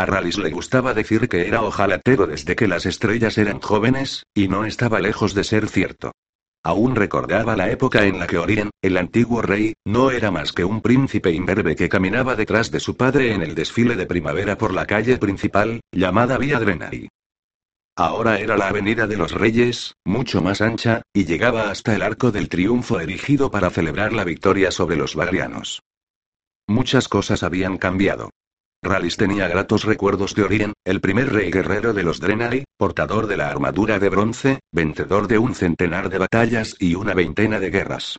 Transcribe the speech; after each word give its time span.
A 0.00 0.06
Rallis 0.06 0.38
le 0.38 0.48
gustaba 0.48 0.94
decir 0.94 1.28
que 1.28 1.46
era 1.46 1.60
ojalatero 1.60 2.26
desde 2.26 2.56
que 2.56 2.66
las 2.66 2.86
estrellas 2.86 3.36
eran 3.36 3.60
jóvenes, 3.60 4.24
y 4.32 4.48
no 4.48 4.64
estaba 4.64 4.98
lejos 4.98 5.34
de 5.34 5.44
ser 5.44 5.68
cierto. 5.68 6.12
Aún 6.62 6.96
recordaba 6.96 7.54
la 7.54 7.70
época 7.70 8.06
en 8.06 8.18
la 8.18 8.26
que 8.26 8.38
Orien, 8.38 8.70
el 8.80 8.96
antiguo 8.96 9.42
rey, 9.42 9.74
no 9.84 10.10
era 10.10 10.30
más 10.30 10.54
que 10.54 10.64
un 10.64 10.80
príncipe 10.80 11.32
imberbe 11.32 11.76
que 11.76 11.90
caminaba 11.90 12.34
detrás 12.34 12.70
de 12.70 12.80
su 12.80 12.96
padre 12.96 13.34
en 13.34 13.42
el 13.42 13.54
desfile 13.54 13.94
de 13.94 14.06
primavera 14.06 14.56
por 14.56 14.72
la 14.72 14.86
calle 14.86 15.18
principal, 15.18 15.82
llamada 15.92 16.38
Vía 16.38 16.60
Drenai. 16.60 17.10
Ahora 17.94 18.38
era 18.38 18.56
la 18.56 18.68
Avenida 18.68 19.06
de 19.06 19.18
los 19.18 19.32
Reyes, 19.32 19.96
mucho 20.06 20.40
más 20.40 20.62
ancha, 20.62 21.02
y 21.12 21.26
llegaba 21.26 21.70
hasta 21.70 21.94
el 21.94 22.00
Arco 22.00 22.32
del 22.32 22.48
Triunfo 22.48 23.00
erigido 23.00 23.50
para 23.50 23.68
celebrar 23.68 24.14
la 24.14 24.24
victoria 24.24 24.70
sobre 24.70 24.96
los 24.96 25.14
bagrianos. 25.14 25.82
Muchas 26.66 27.06
cosas 27.06 27.42
habían 27.42 27.76
cambiado. 27.76 28.30
Rallis 28.82 29.18
tenía 29.18 29.46
gratos 29.46 29.84
recuerdos 29.84 30.34
de 30.34 30.42
Orien, 30.42 30.72
el 30.84 31.02
primer 31.02 31.32
rey 31.32 31.50
guerrero 31.50 31.92
de 31.92 32.02
los 32.02 32.18
Drenai, 32.18 32.64
portador 32.78 33.26
de 33.26 33.36
la 33.36 33.50
armadura 33.50 33.98
de 33.98 34.08
bronce, 34.08 34.60
vencedor 34.72 35.28
de 35.28 35.38
un 35.38 35.54
centenar 35.54 36.08
de 36.08 36.16
batallas 36.16 36.76
y 36.78 36.94
una 36.94 37.12
veintena 37.12 37.60
de 37.60 37.68
guerras. 37.68 38.16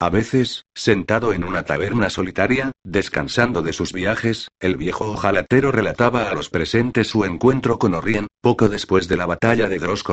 A 0.00 0.10
veces, 0.10 0.64
sentado 0.74 1.32
en 1.32 1.42
una 1.42 1.64
taberna 1.64 2.08
solitaria, 2.08 2.70
descansando 2.84 3.62
de 3.62 3.72
sus 3.72 3.92
viajes, 3.92 4.48
el 4.60 4.76
viejo 4.76 5.10
ojalatero 5.10 5.72
relataba 5.72 6.28
a 6.30 6.34
los 6.34 6.50
presentes 6.50 7.08
su 7.08 7.24
encuentro 7.24 7.78
con 7.78 7.94
Orien, 7.94 8.28
poco 8.40 8.68
después 8.68 9.08
de 9.08 9.16
la 9.16 9.26
batalla 9.26 9.68
de 9.68 9.78
Gros. 9.78 10.04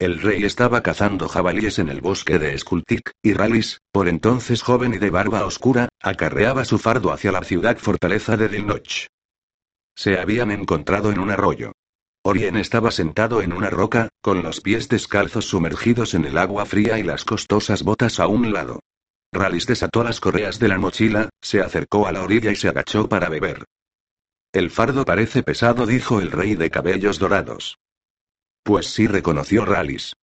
El 0.00 0.18
rey 0.18 0.44
estaba 0.44 0.82
cazando 0.82 1.28
jabalíes 1.28 1.78
en 1.78 1.90
el 1.90 2.00
bosque 2.00 2.38
de 2.38 2.56
Skultik, 2.56 3.10
y 3.22 3.34
Rallis, 3.34 3.82
por 3.92 4.08
entonces 4.08 4.62
joven 4.62 4.94
y 4.94 4.98
de 4.98 5.10
barba 5.10 5.44
oscura, 5.44 5.90
acarreaba 6.00 6.64
su 6.64 6.78
fardo 6.78 7.12
hacia 7.12 7.32
la 7.32 7.42
ciudad 7.42 7.76
fortaleza 7.76 8.38
de 8.38 8.48
Dilnoch. 8.48 9.08
Se 9.94 10.18
habían 10.18 10.52
encontrado 10.52 11.12
en 11.12 11.18
un 11.18 11.30
arroyo. 11.30 11.72
Orien 12.22 12.56
estaba 12.56 12.92
sentado 12.92 13.42
en 13.42 13.52
una 13.52 13.68
roca, 13.68 14.08
con 14.22 14.42
los 14.42 14.62
pies 14.62 14.88
descalzos 14.88 15.44
sumergidos 15.44 16.14
en 16.14 16.24
el 16.24 16.38
agua 16.38 16.64
fría 16.64 16.98
y 16.98 17.02
las 17.02 17.26
costosas 17.26 17.82
botas 17.82 18.20
a 18.20 18.26
un 18.26 18.54
lado. 18.54 18.80
Rallis 19.32 19.66
desató 19.66 20.02
las 20.02 20.18
correas 20.18 20.58
de 20.58 20.68
la 20.68 20.78
mochila, 20.78 21.28
se 21.42 21.60
acercó 21.60 22.06
a 22.06 22.12
la 22.12 22.22
orilla 22.22 22.50
y 22.50 22.56
se 22.56 22.68
agachó 22.68 23.06
para 23.06 23.28
beber. 23.28 23.66
El 24.54 24.70
fardo 24.70 25.04
parece 25.04 25.42
pesado, 25.42 25.84
dijo 25.84 26.22
el 26.22 26.30
rey 26.30 26.54
de 26.54 26.70
cabellos 26.70 27.18
dorados. 27.18 27.76
Pues 28.62 28.86
sí, 28.86 29.06
reconoció 29.06 29.64
Rallis. 29.64 30.14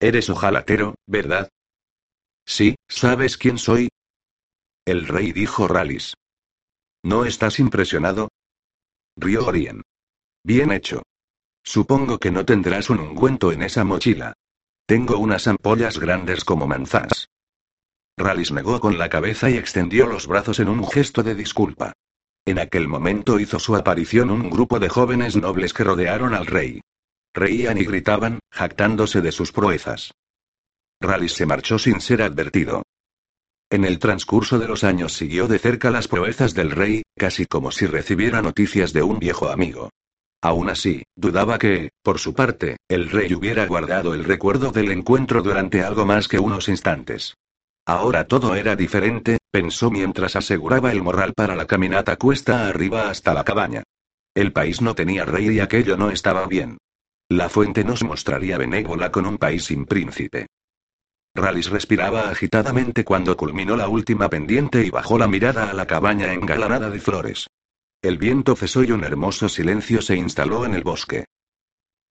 Eres 0.00 0.30
ojalatero, 0.30 0.94
¿verdad? 1.06 1.48
Sí, 2.46 2.76
¿sabes 2.88 3.36
quién 3.36 3.58
soy? 3.58 3.88
El 4.84 5.06
rey 5.06 5.32
dijo 5.32 5.68
Rallis. 5.68 6.14
¿No 7.02 7.24
estás 7.24 7.58
impresionado? 7.58 8.28
Rió 9.16 9.46
Orien. 9.46 9.82
Bien 10.44 10.72
hecho. 10.72 11.02
Supongo 11.62 12.18
que 12.18 12.30
no 12.30 12.44
tendrás 12.44 12.88
un 12.88 13.00
ungüento 13.00 13.52
en 13.52 13.62
esa 13.62 13.84
mochila. 13.84 14.32
Tengo 14.86 15.18
unas 15.18 15.46
ampollas 15.46 15.98
grandes 15.98 16.44
como 16.44 16.66
manzanas. 16.66 17.28
Rallis 18.16 18.50
negó 18.50 18.80
con 18.80 18.98
la 18.98 19.10
cabeza 19.10 19.50
y 19.50 19.56
extendió 19.56 20.06
los 20.06 20.26
brazos 20.26 20.60
en 20.60 20.68
un 20.68 20.88
gesto 20.88 21.22
de 21.22 21.34
disculpa. 21.34 21.92
En 22.46 22.58
aquel 22.58 22.88
momento 22.88 23.38
hizo 23.38 23.58
su 23.58 23.76
aparición 23.76 24.30
un 24.30 24.48
grupo 24.48 24.80
de 24.80 24.88
jóvenes 24.88 25.36
nobles 25.36 25.74
que 25.74 25.84
rodearon 25.84 26.34
al 26.34 26.46
rey. 26.46 26.80
Reían 27.38 27.78
y 27.78 27.84
gritaban, 27.84 28.40
jactándose 28.50 29.20
de 29.20 29.30
sus 29.30 29.52
proezas. 29.52 30.10
Rallis 31.00 31.34
se 31.34 31.46
marchó 31.46 31.78
sin 31.78 32.00
ser 32.00 32.22
advertido. 32.22 32.82
En 33.70 33.84
el 33.84 34.00
transcurso 34.00 34.58
de 34.58 34.66
los 34.66 34.82
años 34.82 35.12
siguió 35.12 35.46
de 35.46 35.60
cerca 35.60 35.92
las 35.92 36.08
proezas 36.08 36.52
del 36.52 36.72
rey, 36.72 37.02
casi 37.16 37.46
como 37.46 37.70
si 37.70 37.86
recibiera 37.86 38.42
noticias 38.42 38.92
de 38.92 39.04
un 39.04 39.20
viejo 39.20 39.50
amigo. 39.50 39.90
Aún 40.42 40.68
así, 40.68 41.04
dudaba 41.14 41.60
que, 41.60 41.90
por 42.02 42.18
su 42.18 42.34
parte, 42.34 42.76
el 42.88 43.08
rey 43.08 43.32
hubiera 43.34 43.66
guardado 43.66 44.14
el 44.14 44.24
recuerdo 44.24 44.72
del 44.72 44.90
encuentro 44.90 45.40
durante 45.40 45.82
algo 45.82 46.04
más 46.04 46.26
que 46.26 46.40
unos 46.40 46.68
instantes. 46.68 47.36
Ahora 47.86 48.26
todo 48.26 48.56
era 48.56 48.74
diferente, 48.74 49.38
pensó 49.52 49.92
mientras 49.92 50.34
aseguraba 50.34 50.90
el 50.90 51.02
morral 51.02 51.34
para 51.34 51.54
la 51.54 51.68
caminata 51.68 52.16
cuesta 52.16 52.66
arriba 52.66 53.10
hasta 53.10 53.32
la 53.32 53.44
cabaña. 53.44 53.84
El 54.34 54.52
país 54.52 54.80
no 54.80 54.96
tenía 54.96 55.24
rey 55.24 55.50
y 55.50 55.60
aquello 55.60 55.96
no 55.96 56.10
estaba 56.10 56.44
bien. 56.48 56.78
La 57.30 57.50
fuente 57.50 57.84
nos 57.84 58.02
mostraría 58.04 58.56
benévola 58.56 59.12
con 59.12 59.26
un 59.26 59.36
país 59.36 59.66
sin 59.66 59.84
príncipe. 59.84 60.46
Rallis 61.34 61.68
respiraba 61.68 62.30
agitadamente 62.30 63.04
cuando 63.04 63.36
culminó 63.36 63.76
la 63.76 63.88
última 63.88 64.30
pendiente 64.30 64.84
y 64.84 64.90
bajó 64.90 65.18
la 65.18 65.28
mirada 65.28 65.70
a 65.70 65.74
la 65.74 65.86
cabaña 65.86 66.32
engalanada 66.32 66.88
de 66.88 67.00
flores. 67.00 67.46
El 68.00 68.16
viento 68.16 68.56
cesó 68.56 68.82
y 68.82 68.92
un 68.92 69.04
hermoso 69.04 69.48
silencio 69.48 70.00
se 70.00 70.16
instaló 70.16 70.64
en 70.64 70.74
el 70.74 70.84
bosque. 70.84 71.26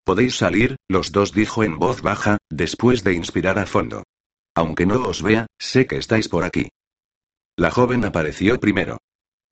Podéis 0.04 0.36
salir, 0.36 0.76
los 0.88 1.12
dos 1.12 1.34
dijo 1.34 1.64
en 1.64 1.80
voz 1.80 2.02
baja, 2.02 2.38
después 2.50 3.04
de 3.04 3.14
inspirar 3.14 3.58
a 3.58 3.66
fondo. 3.66 4.04
Aunque 4.56 4.86
no 4.86 5.02
os 5.02 5.24
vea, 5.24 5.48
sé 5.60 5.88
que 5.88 5.98
estáis 5.98 6.30
por 6.30 6.44
aquí. 6.44 6.70
La 7.58 7.72
joven 7.72 8.06
apareció 8.06 8.60
primero. 8.60 9.00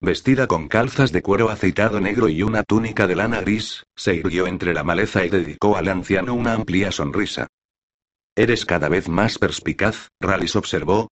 Vestida 0.02 0.48
con 0.48 0.68
calzas 0.68 1.12
de 1.12 1.22
cuero 1.22 1.50
aceitado 1.50 2.00
negro 2.00 2.28
y 2.28 2.44
una 2.44 2.64
túnica 2.64 3.08
de 3.08 3.16
lana 3.16 3.42
gris, 3.42 3.84
se 3.96 4.16
irguió 4.16 4.46
entre 4.46 4.74
la 4.74 4.84
maleza 4.84 5.26
y 5.26 5.30
dedicó 5.30 5.78
al 5.78 5.88
anciano 5.88 6.34
una 6.34 6.54
amplia 6.54 6.92
sonrisa. 6.92 7.48
Eres 8.36 8.66
cada 8.66 8.90
vez 8.90 9.08
más 9.08 9.40
perspicaz, 9.40 10.10
Rallis 10.20 10.56
observó. 10.56 11.10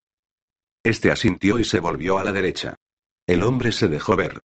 Este 0.84 1.12
asintió 1.12 1.60
y 1.60 1.64
se 1.64 1.80
volvió 1.80 2.18
a 2.18 2.24
la 2.26 2.34
derecha. 2.34 2.76
El 3.26 3.44
hombre 3.44 3.72
se 3.72 3.88
dejó 3.88 4.18
ver. 4.18 4.42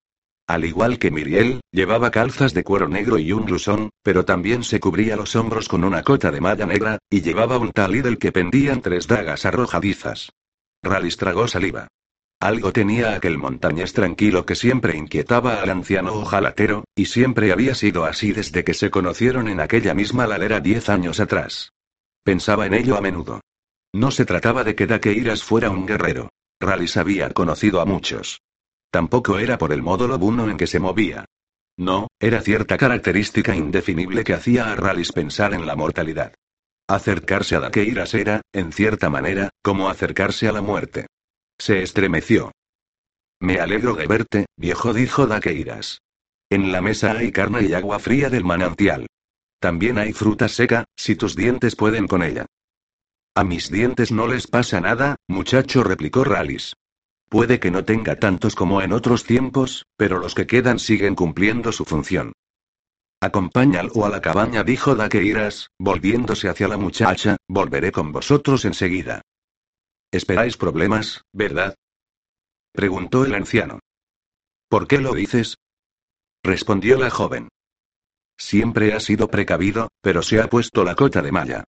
Al 0.47 0.65
igual 0.65 0.99
que 0.99 1.11
Miriel, 1.11 1.61
llevaba 1.73 2.11
calzas 2.11 2.55
de 2.55 2.63
cuero 2.63 2.89
negro 2.89 3.19
y 3.19 3.33
un 3.33 3.45
blusón, 3.45 3.91
pero 4.03 4.25
también 4.25 4.63
se 4.63 4.81
cubría 4.81 5.17
los 5.17 5.35
hombros 5.37 5.69
con 5.69 5.85
una 5.85 6.03
cota 6.03 6.31
de 6.31 6.41
malla 6.41 6.65
negra, 6.65 6.99
y 7.11 7.21
llevaba 7.21 7.59
un 7.59 7.73
talí 7.73 8.01
del 8.01 8.19
que 8.19 8.33
pendían 8.33 8.81
tres 8.81 9.09
dagas 9.09 9.45
arrojadizas. 9.45 10.31
Rallis 10.83 11.17
tragó 11.17 11.49
saliva. 11.49 11.89
Algo 12.41 12.73
tenía 12.73 13.15
aquel 13.15 13.37
montañés 13.37 13.93
tranquilo 13.93 14.47
que 14.47 14.55
siempre 14.55 14.97
inquietaba 14.97 15.61
al 15.61 15.71
anciano 15.71 16.15
ojalatero, 16.15 16.85
y 16.95 17.07
siempre 17.07 17.51
había 17.51 17.75
sido 17.75 18.05
así 18.05 18.33
desde 18.33 18.63
que 18.63 18.75
se 18.75 18.91
conocieron 18.91 19.49
en 19.49 19.59
aquella 19.59 19.93
misma 19.93 20.27
ladera 20.29 20.61
diez 20.61 20.89
años 20.89 21.19
atrás. 21.19 21.73
Pensaba 22.23 22.67
en 22.67 22.75
ello 22.75 22.97
a 22.97 23.01
menudo. 23.01 23.41
No 23.93 24.13
se 24.13 24.25
trataba 24.25 24.63
de 24.63 24.77
que 24.77 24.87
Daqueiras 24.87 25.43
fuera 25.43 25.71
un 25.71 25.85
guerrero. 25.85 26.29
Rallis 26.61 26.97
había 26.97 27.31
conocido 27.31 27.81
a 27.81 27.85
muchos. 27.85 28.41
Tampoco 28.91 29.39
era 29.39 29.59
por 29.59 29.73
el 29.73 29.83
modo 29.83 30.07
lobuno 30.07 30.49
en 30.49 30.57
que 30.57 30.67
se 30.69 30.79
movía. 30.79 31.25
No, 31.77 32.09
era 32.21 32.41
cierta 32.41 32.77
característica 32.77 33.55
indefinible 33.55 34.23
que 34.23 34.35
hacía 34.35 34.71
a 34.71 34.77
Rallis 34.77 35.13
pensar 35.13 35.55
en 35.55 35.67
la 35.67 35.75
mortalidad. 35.75 36.35
Acercarse 36.89 37.57
a 37.57 37.61
Daqueiras 37.61 38.15
era, 38.15 38.43
en 38.53 38.73
cierta 38.73 39.11
manera, 39.11 39.51
como 39.63 39.89
acercarse 39.89 40.49
a 40.49 40.53
la 40.53 40.63
muerte. 40.63 41.07
Se 41.59 41.83
estremeció. 41.83 42.53
Me 43.41 43.61
alegro 43.61 43.95
de 43.95 44.07
verte, 44.07 44.47
viejo, 44.57 44.93
dijo 44.93 45.27
Daqueiras. 45.27 46.01
En 46.51 46.73
la 46.73 46.81
mesa 46.81 47.13
hay 47.13 47.31
carne 47.31 47.63
y 47.63 47.75
agua 47.75 47.99
fría 47.99 48.31
del 48.31 48.45
manantial. 48.45 49.07
También 49.61 49.99
hay 49.99 50.13
fruta 50.13 50.49
seca, 50.49 50.85
si 50.97 51.17
tus 51.17 51.37
dientes 51.37 51.77
pueden 51.77 52.07
con 52.07 52.23
ella. 52.23 52.47
A 53.35 53.45
mis 53.45 53.71
dientes 53.71 54.11
no 54.13 54.27
les 54.27 54.47
pasa 54.47 54.81
nada, 54.81 55.17
muchacho, 55.29 55.85
replicó 55.85 56.25
Rallis. 56.25 56.75
Puede 57.29 57.61
que 57.61 57.71
no 57.71 57.85
tenga 57.85 58.17
tantos 58.17 58.55
como 58.55 58.81
en 58.81 58.93
otros 58.93 59.25
tiempos, 59.25 59.85
pero 59.97 60.19
los 60.19 60.35
que 60.35 60.47
quedan 60.47 60.79
siguen 60.79 61.15
cumpliendo 61.15 61.73
su 61.73 61.85
función. 61.85 62.33
Acompáñalo 63.21 64.07
a 64.07 64.09
la 64.09 64.23
cabaña, 64.23 64.63
dijo 64.63 64.95
Daqueiras, 64.95 65.71
volviéndose 65.79 66.49
hacia 66.49 66.69
la 66.69 66.79
muchacha, 66.79 67.37
volveré 67.49 67.93
con 67.93 68.13
vosotros 68.13 68.65
enseguida. 68.65 69.23
Esperáis 70.11 70.57
problemas, 70.57 71.23
¿verdad? 71.35 71.75
Preguntó 72.73 73.27
el 73.27 73.35
anciano. 73.35 73.81
¿Por 74.71 74.89
qué 74.89 74.99
lo 74.99 75.13
dices? 75.13 75.57
Respondió 76.43 76.97
la 76.99 77.11
joven. 77.11 77.49
Siempre 78.39 78.95
ha 78.95 79.01
sido 79.01 79.29
precavido, 79.29 79.89
pero 80.01 80.23
se 80.23 80.41
ha 80.41 80.49
puesto 80.49 80.85
la 80.85 80.95
cota 80.95 81.21
de 81.21 81.33
malla. 81.33 81.65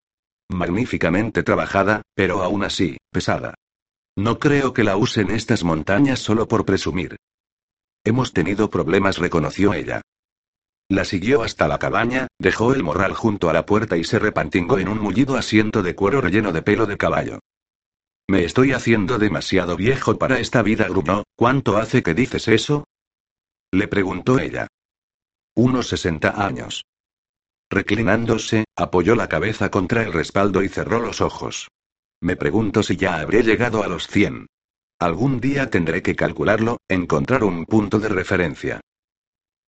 Magníficamente 0.48 1.42
trabajada, 1.42 2.02
pero 2.14 2.42
aún 2.42 2.64
así, 2.64 2.96
pesada. 3.10 3.54
No 4.16 4.38
creo 4.38 4.72
que 4.72 4.84
la 4.84 4.96
usen 4.96 5.30
estas 5.30 5.62
montañas 5.62 6.20
solo 6.20 6.48
por 6.48 6.64
presumir. 6.64 7.16
Hemos 8.04 8.32
tenido 8.32 8.70
problemas, 8.70 9.18
reconoció 9.18 9.74
ella. 9.74 10.00
La 10.88 11.04
siguió 11.04 11.42
hasta 11.42 11.68
la 11.68 11.78
cabaña, 11.78 12.26
dejó 12.38 12.72
el 12.72 12.82
morral 12.82 13.12
junto 13.14 13.50
a 13.50 13.52
la 13.52 13.66
puerta 13.66 13.98
y 13.98 14.04
se 14.04 14.18
repantingó 14.18 14.78
en 14.78 14.88
un 14.88 14.98
mullido 14.98 15.36
asiento 15.36 15.82
de 15.82 15.94
cuero 15.94 16.20
relleno 16.20 16.52
de 16.52 16.62
pelo 16.62 16.86
de 16.86 16.96
caballo. 16.96 17.38
Me 18.30 18.44
estoy 18.44 18.70
haciendo 18.70 19.18
demasiado 19.18 19.74
viejo 19.74 20.16
para 20.16 20.38
esta 20.38 20.62
vida, 20.62 20.86
gruñó. 20.86 21.24
¿Cuánto 21.34 21.78
hace 21.78 22.04
que 22.04 22.14
dices 22.14 22.46
eso? 22.46 22.84
Le 23.72 23.88
preguntó 23.88 24.38
ella. 24.38 24.68
Unos 25.56 25.88
60 25.88 26.40
años. 26.40 26.84
Reclinándose, 27.68 28.66
apoyó 28.76 29.16
la 29.16 29.28
cabeza 29.28 29.72
contra 29.72 30.04
el 30.04 30.12
respaldo 30.12 30.62
y 30.62 30.68
cerró 30.68 31.00
los 31.00 31.20
ojos. 31.20 31.72
Me 32.20 32.36
pregunto 32.36 32.84
si 32.84 32.96
ya 32.96 33.18
habré 33.18 33.42
llegado 33.42 33.82
a 33.82 33.88
los 33.88 34.06
100. 34.06 34.46
Algún 35.00 35.40
día 35.40 35.68
tendré 35.68 36.00
que 36.00 36.14
calcularlo, 36.14 36.76
encontrar 36.88 37.42
un 37.42 37.66
punto 37.66 37.98
de 37.98 38.10
referencia. 38.10 38.80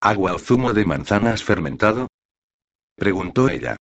¿Agua 0.01 0.35
o 0.35 0.39
zumo 0.39 0.73
de 0.73 0.85
manzanas 0.85 1.43
fermentado? 1.43 2.07
preguntó 2.95 3.49
ella. 3.49 3.75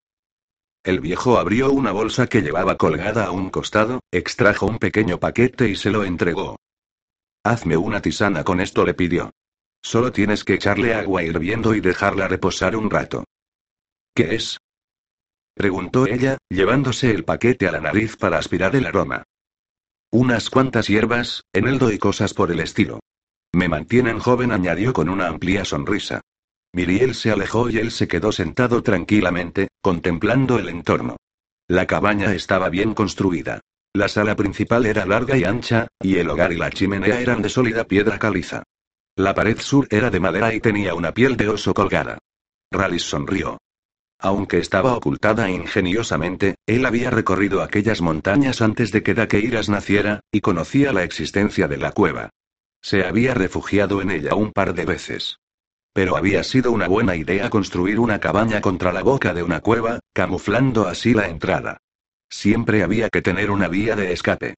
El 0.84 1.00
viejo 1.00 1.38
abrió 1.38 1.72
una 1.72 1.92
bolsa 1.92 2.26
que 2.26 2.42
llevaba 2.42 2.76
colgada 2.76 3.26
a 3.26 3.32
un 3.32 3.52
costado, 3.52 4.00
extrajo 4.12 4.66
un 4.66 4.80
pequeño 4.80 5.20
paquete 5.20 5.70
y 5.70 5.76
se 5.76 5.92
lo 5.92 6.04
entregó. 6.04 6.58
Hazme 7.44 7.78
una 7.78 8.02
tisana 8.02 8.44
con 8.44 8.60
esto, 8.60 8.84
le 8.84 8.96
pidió. 8.96 9.32
Solo 9.84 10.12
tienes 10.12 10.44
que 10.44 10.56
echarle 10.56 10.94
agua 10.94 11.24
hirviendo 11.24 11.76
y 11.76 11.82
dejarla 11.82 12.28
reposar 12.28 12.76
un 12.76 12.90
rato. 12.90 13.24
¿Qué 14.16 14.36
es? 14.36 14.58
preguntó 15.54 16.08
ella, 16.08 16.38
llevándose 16.50 17.12
el 17.12 17.26
paquete 17.26 17.68
a 17.68 17.72
la 17.72 17.82
nariz 17.82 18.18
para 18.18 18.40
aspirar 18.40 18.76
el 18.76 18.88
aroma. 18.88 19.24
Unas 20.12 20.50
cuantas 20.50 20.88
hierbas, 20.88 21.44
eneldo 21.54 21.92
y 21.92 22.00
cosas 22.00 22.34
por 22.34 22.52
el 22.52 22.60
estilo. 22.60 23.00
Me 23.54 23.70
mantienen 23.70 24.20
joven, 24.20 24.52
añadió 24.52 24.94
con 24.94 25.10
una 25.10 25.28
amplia 25.28 25.64
sonrisa. 25.64 26.22
Miriel 26.74 27.16
se 27.16 27.32
alejó 27.32 27.70
y 27.70 27.78
él 27.78 27.92
se 27.92 28.08
quedó 28.08 28.32
sentado 28.32 28.82
tranquilamente, 28.82 29.68
contemplando 29.82 30.58
el 30.58 30.70
entorno. 30.70 31.18
La 31.68 31.86
cabaña 31.86 32.34
estaba 32.34 32.70
bien 32.70 32.94
construida. 32.94 33.60
La 33.94 34.08
sala 34.08 34.38
principal 34.38 34.86
era 34.86 35.06
larga 35.06 35.38
y 35.38 35.44
ancha, 35.44 35.88
y 36.02 36.16
el 36.16 36.30
hogar 36.30 36.54
y 36.54 36.58
la 36.58 36.70
chimenea 36.70 37.20
eran 37.20 37.42
de 37.42 37.50
sólida 37.50 37.84
piedra 37.84 38.20
caliza. 38.20 38.64
La 39.18 39.36
pared 39.36 39.60
sur 39.60 39.86
era 39.90 40.10
de 40.10 40.22
madera 40.22 40.54
y 40.54 40.62
tenía 40.62 40.96
una 40.96 41.14
piel 41.14 41.36
de 41.36 41.50
oso 41.50 41.74
colgada. 41.74 42.18
Rallis 42.72 43.04
sonrió. 43.04 43.58
Aunque 44.18 44.60
estaba 44.60 44.96
ocultada 44.96 45.50
ingeniosamente, 45.50 46.56
él 46.66 46.86
había 46.86 47.10
recorrido 47.10 47.62
aquellas 47.62 48.02
montañas 48.02 48.62
antes 48.62 48.92
de 48.92 49.04
que 49.04 49.14
Daqueiras 49.14 49.68
naciera, 49.68 50.22
y 50.32 50.40
conocía 50.40 50.94
la 50.94 51.04
existencia 51.04 51.68
de 51.68 51.78
la 51.78 51.92
cueva. 51.92 52.30
Se 52.82 53.04
había 53.04 53.34
refugiado 53.34 54.02
en 54.02 54.12
ella 54.12 54.36
un 54.36 54.54
par 54.54 54.74
de 54.74 54.86
veces. 54.86 55.38
Pero 55.94 56.16
había 56.16 56.44
sido 56.44 56.72
una 56.72 56.88
buena 56.88 57.16
idea 57.16 57.50
construir 57.50 58.00
una 58.00 58.20
cabaña 58.20 58.62
contra 58.62 58.94
la 58.94 59.04
boca 59.04 59.34
de 59.34 59.44
una 59.44 59.60
cueva, 59.60 60.00
camuflando 60.14 60.88
así 60.88 61.14
la 61.14 61.28
entrada. 61.28 61.78
Siempre 62.30 62.84
había 62.84 63.10
que 63.10 63.22
tener 63.22 63.52
una 63.52 63.68
vía 63.68 63.96
de 63.96 64.14
escape. 64.14 64.56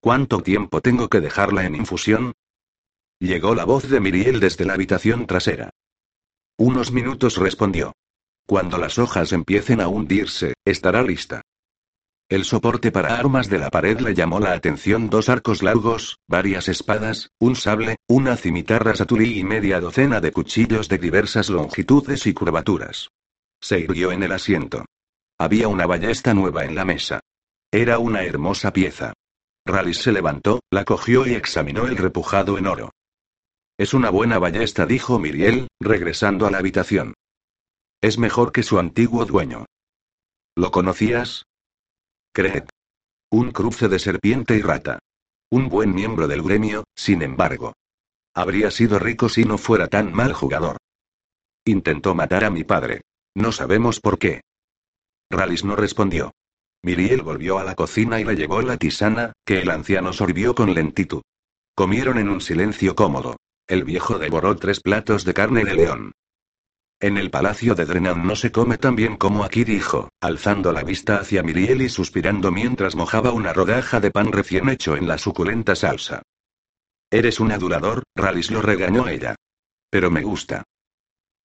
¿Cuánto 0.00 0.42
tiempo 0.42 0.80
tengo 0.80 1.08
que 1.08 1.20
dejarla 1.20 1.64
en 1.66 1.74
infusión? 1.74 2.32
Llegó 3.18 3.54
la 3.54 3.64
voz 3.64 3.88
de 3.88 4.00
Miriel 4.00 4.40
desde 4.40 4.64
la 4.64 4.74
habitación 4.74 5.26
trasera. 5.26 5.70
Unos 6.56 6.92
minutos 6.92 7.36
respondió. 7.36 7.92
Cuando 8.46 8.78
las 8.78 8.98
hojas 8.98 9.32
empiecen 9.32 9.80
a 9.80 9.88
hundirse, 9.88 10.54
estará 10.64 11.02
lista. 11.02 11.42
El 12.30 12.44
soporte 12.44 12.92
para 12.92 13.18
armas 13.18 13.48
de 13.48 13.58
la 13.58 13.70
pared 13.70 14.00
le 14.00 14.14
llamó 14.14 14.38
la 14.38 14.52
atención 14.52 15.08
dos 15.08 15.30
arcos 15.30 15.62
largos, 15.62 16.18
varias 16.26 16.68
espadas, 16.68 17.30
un 17.38 17.56
sable, 17.56 17.96
una 18.06 18.36
cimitarra 18.36 18.94
satulí 18.94 19.38
y 19.38 19.44
media 19.44 19.80
docena 19.80 20.20
de 20.20 20.30
cuchillos 20.30 20.90
de 20.90 20.98
diversas 20.98 21.48
longitudes 21.48 22.26
y 22.26 22.34
curvaturas. 22.34 23.08
Se 23.62 23.80
irguió 23.80 24.12
en 24.12 24.22
el 24.22 24.32
asiento. 24.32 24.84
Había 25.38 25.68
una 25.68 25.86
ballesta 25.86 26.34
nueva 26.34 26.66
en 26.66 26.74
la 26.74 26.84
mesa. 26.84 27.20
Era 27.72 27.98
una 27.98 28.22
hermosa 28.24 28.74
pieza. 28.74 29.14
Rallis 29.64 29.98
se 29.98 30.12
levantó, 30.12 30.60
la 30.70 30.84
cogió 30.84 31.26
y 31.26 31.32
examinó 31.32 31.86
el 31.86 31.96
repujado 31.96 32.58
en 32.58 32.66
oro. 32.66 32.90
Es 33.78 33.94
una 33.94 34.10
buena 34.10 34.38
ballesta, 34.38 34.84
dijo 34.84 35.18
Miriel, 35.18 35.68
regresando 35.80 36.46
a 36.46 36.50
la 36.50 36.58
habitación. 36.58 37.14
Es 38.02 38.18
mejor 38.18 38.52
que 38.52 38.62
su 38.62 38.78
antiguo 38.78 39.24
dueño. 39.24 39.64
¿Lo 40.54 40.70
conocías? 40.70 41.47
Creed. 42.32 42.64
Un 43.30 43.50
cruce 43.50 43.88
de 43.88 43.98
serpiente 43.98 44.56
y 44.56 44.62
rata. 44.62 44.98
Un 45.50 45.68
buen 45.68 45.94
miembro 45.94 46.28
del 46.28 46.42
gremio, 46.42 46.84
sin 46.94 47.22
embargo. 47.22 47.74
Habría 48.34 48.70
sido 48.70 48.98
rico 48.98 49.28
si 49.28 49.44
no 49.44 49.58
fuera 49.58 49.88
tan 49.88 50.12
mal 50.12 50.32
jugador. 50.32 50.76
Intentó 51.64 52.14
matar 52.14 52.44
a 52.44 52.50
mi 52.50 52.64
padre. 52.64 53.02
No 53.34 53.52
sabemos 53.52 54.00
por 54.00 54.18
qué. 54.18 54.42
Rallis 55.30 55.64
no 55.64 55.76
respondió. 55.76 56.32
Miriel 56.82 57.22
volvió 57.22 57.58
a 57.58 57.64
la 57.64 57.74
cocina 57.74 58.20
y 58.20 58.24
le 58.24 58.36
llevó 58.36 58.62
la 58.62 58.76
tisana, 58.76 59.32
que 59.44 59.60
el 59.60 59.70
anciano 59.70 60.12
sorbió 60.12 60.54
con 60.54 60.74
lentitud. 60.74 61.22
Comieron 61.74 62.18
en 62.18 62.28
un 62.28 62.40
silencio 62.40 62.94
cómodo. 62.94 63.36
El 63.66 63.84
viejo 63.84 64.18
devoró 64.18 64.56
tres 64.56 64.80
platos 64.80 65.24
de 65.24 65.34
carne 65.34 65.64
de 65.64 65.74
león. 65.74 66.12
En 67.00 67.16
el 67.16 67.30
palacio 67.30 67.76
de 67.76 67.84
Drenan 67.84 68.26
no 68.26 68.34
se 68.34 68.50
come 68.50 68.76
tan 68.76 68.96
bien 68.96 69.16
como 69.16 69.44
aquí, 69.44 69.62
dijo, 69.62 70.08
alzando 70.20 70.72
la 70.72 70.82
vista 70.82 71.18
hacia 71.18 71.44
Miriel 71.44 71.82
y 71.82 71.88
suspirando 71.88 72.50
mientras 72.50 72.96
mojaba 72.96 73.30
una 73.30 73.52
rodaja 73.52 74.00
de 74.00 74.10
pan 74.10 74.32
recién 74.32 74.68
hecho 74.68 74.96
en 74.96 75.06
la 75.06 75.16
suculenta 75.16 75.76
salsa. 75.76 76.22
Eres 77.08 77.38
un 77.38 77.52
adulador, 77.52 78.02
Rallis 78.16 78.50
lo 78.50 78.62
regañó 78.62 79.06
ella. 79.06 79.36
Pero 79.90 80.10
me 80.10 80.22
gusta. 80.22 80.64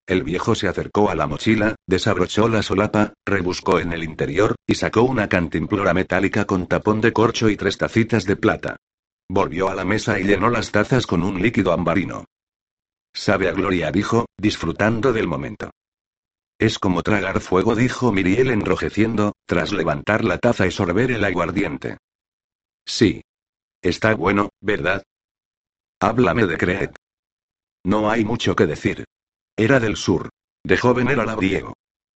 El 0.08 0.24
viejo 0.24 0.56
se 0.56 0.68
acercó 0.68 1.12
a 1.12 1.16
la 1.16 1.28
mochila, 1.28 1.76
desabrochó 1.88 2.50
la 2.50 2.64
solapa, 2.64 3.14
rebuscó 3.24 3.80
en 3.80 3.94
el 3.94 4.04
interior, 4.04 4.56
y 4.68 4.74
sacó 4.76 5.04
una 5.04 5.30
cantimplora 5.30 5.94
metálica 5.94 6.46
con 6.46 6.68
tapón 6.68 7.00
de 7.00 7.14
corcho 7.14 7.48
y 7.48 7.58
tres 7.58 7.78
tacitas 7.78 8.26
de 8.26 8.36
plata. 8.36 8.76
Volvió 9.30 9.70
a 9.70 9.76
la 9.76 9.86
mesa 9.86 10.20
y 10.20 10.24
llenó 10.24 10.50
las 10.50 10.72
tazas 10.72 11.06
con 11.06 11.24
un 11.24 11.42
líquido 11.42 11.72
ambarino. 11.72 12.26
Sabe 13.13 13.48
a 13.48 13.51
gloria, 13.51 13.92
dijo, 13.92 14.25
disfrutando 14.38 15.13
del 15.13 15.27
momento. 15.27 15.69
Es 16.60 16.80
como 16.80 17.04
tragar 17.04 17.42
fuego, 17.42 17.75
dijo 17.75 18.12
Miriel 18.12 18.50
enrojeciendo, 18.50 19.33
tras 19.45 19.71
levantar 19.71 20.24
la 20.24 20.38
taza 20.38 20.65
y 20.65 20.71
sorber 20.71 21.12
el 21.12 21.24
aguardiente. 21.24 21.98
Sí. 22.86 23.21
Está 23.81 24.15
bueno, 24.15 24.50
¿verdad? 24.62 25.04
Háblame 26.00 26.45
de 26.45 26.57
Creed. 26.57 26.92
No 27.83 28.10
hay 28.10 28.24
mucho 28.24 28.56
que 28.56 28.65
decir. 28.65 29.06
Era 29.57 29.80
del 29.80 29.97
sur. 29.97 30.30
De 30.64 30.78
joven 30.78 31.09
era 31.09 31.26
labriego. 31.26 31.73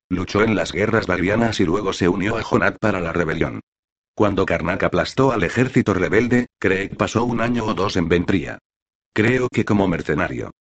Luchó 0.10 0.41
en 0.43 0.55
las 0.55 0.72
guerras 0.72 1.07
bagrianas 1.07 1.60
y 1.60 1.65
luego 1.65 1.91
se 1.91 2.07
unió 2.07 2.38
a 2.38 2.43
Jonat 2.43 2.77
para 2.79 3.01
la 3.01 3.12
rebelión. 3.12 3.60
Cuando 4.15 4.45
Karnak 4.45 4.83
aplastó 4.83 5.31
al 5.31 5.43
ejército 5.43 5.93
rebelde, 5.93 6.48
Creed 6.60 6.95
pasó 6.95 7.25
un 7.25 7.41
año 7.41 7.65
o 7.65 7.74
dos 7.74 7.98
en 7.98 8.07
Ventría. 8.07 8.60
Creo 9.13 9.50
que 9.50 9.65
como 9.65 9.88
mercenario. 9.88 10.51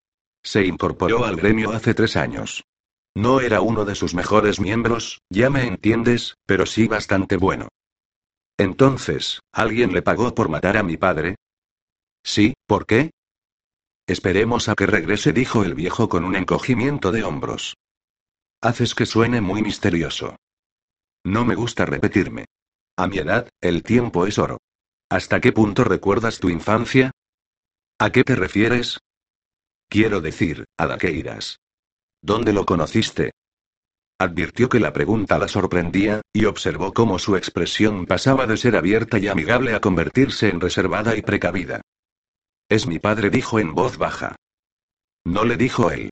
Se 0.43 0.65
incorporó 0.65 1.25
al 1.25 1.35
gremio 1.35 1.71
hace 1.71 1.93
tres 1.93 2.15
años. 2.15 2.63
No 3.15 3.41
era 3.41 3.61
uno 3.61 3.83
de 3.83 3.95
sus 3.95 4.13
mejores 4.13 4.59
miembros, 4.59 5.21
ya 5.29 5.49
me 5.49 5.65
entiendes, 5.65 6.35
pero 6.45 6.65
sí 6.65 6.87
bastante 6.87 7.37
bueno. 7.37 7.67
Entonces, 8.57 9.41
¿alguien 9.51 9.91
le 9.93 10.01
pagó 10.01 10.33
por 10.33 10.49
matar 10.49 10.77
a 10.77 10.83
mi 10.83 10.97
padre? 10.97 11.35
Sí, 12.23 12.53
¿por 12.67 12.85
qué? 12.85 13.11
Esperemos 14.07 14.69
a 14.69 14.75
que 14.75 14.85
regrese, 14.85 15.33
dijo 15.33 15.63
el 15.63 15.75
viejo 15.75 16.09
con 16.09 16.23
un 16.23 16.35
encogimiento 16.35 17.11
de 17.11 17.23
hombros. 17.23 17.75
Haces 18.61 18.95
que 18.95 19.05
suene 19.05 19.41
muy 19.41 19.61
misterioso. 19.61 20.35
No 21.25 21.43
me 21.45 21.55
gusta 21.55 21.85
repetirme. 21.85 22.45
A 22.97 23.07
mi 23.07 23.17
edad, 23.17 23.49
el 23.61 23.83
tiempo 23.83 24.25
es 24.25 24.39
oro. 24.39 24.59
¿Hasta 25.09 25.39
qué 25.39 25.51
punto 25.51 25.83
recuerdas 25.83 26.39
tu 26.39 26.49
infancia? 26.49 27.11
¿A 27.99 28.11
qué 28.11 28.23
te 28.23 28.35
refieres? 28.35 28.99
Quiero 29.89 30.21
decir, 30.21 30.65
Adaqueiras. 30.77 31.59
¿Dónde 32.21 32.53
lo 32.53 32.65
conociste? 32.65 33.31
Advirtió 34.19 34.67
que 34.67 34.79
la 34.79 34.93
pregunta 34.93 35.37
la 35.37 35.47
sorprendía, 35.47 36.21
y 36.33 36.45
observó 36.45 36.93
cómo 36.93 37.19
su 37.19 37.35
expresión 37.35 38.05
pasaba 38.05 38.47
de 38.47 38.57
ser 38.57 38.75
abierta 38.75 39.19
y 39.19 39.27
amigable 39.27 39.75
a 39.75 39.79
convertirse 39.79 40.49
en 40.49 40.59
reservada 40.59 41.15
y 41.15 41.21
precavida. 41.21 41.81
Es 42.67 42.87
mi 42.87 42.99
padre, 42.99 43.29
dijo 43.29 43.59
en 43.59 43.75
voz 43.75 43.97
baja. 43.97 44.35
No 45.23 45.45
le 45.45 45.55
dijo 45.55 45.91
él. 45.91 46.09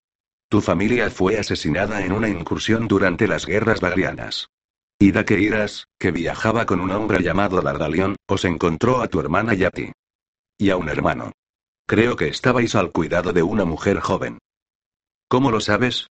Tu 0.50 0.62
familia 0.62 1.10
fue 1.10 1.39
asesinada 1.39 2.05
en 2.05 2.12
una 2.12 2.29
incursión 2.29 2.88
durante 2.88 3.27
las 3.27 3.46
guerras 3.46 3.82
bagrianas. 3.82 4.48
Y 5.00 5.12
Daqueiras, 5.12 5.88
que 6.00 6.12
viajaba 6.12 6.65
con 6.65 6.79
un 6.79 6.91
hombre 6.91 7.22
llamado 7.22 7.62
Dardalión, 7.62 8.15
os 8.27 8.46
encontró 8.46 9.01
a 9.01 9.08
tu 9.08 9.20
hermana 9.20 9.55
y 9.55 9.63
a 9.63 9.72
ti. 9.72 9.91
Y 10.58 10.70
a 10.70 10.77
un 10.77 10.88
hermano. 10.88 11.32
Creo 11.87 12.15
que 12.15 12.27
estabais 12.27 12.73
al 12.75 12.91
cuidado 12.91 13.31
de 13.31 13.43
una 13.43 13.63
mujer 13.63 13.99
joven. 13.99 14.39
¿Cómo 15.27 15.51
lo 15.51 15.59
sabes? 15.59 16.07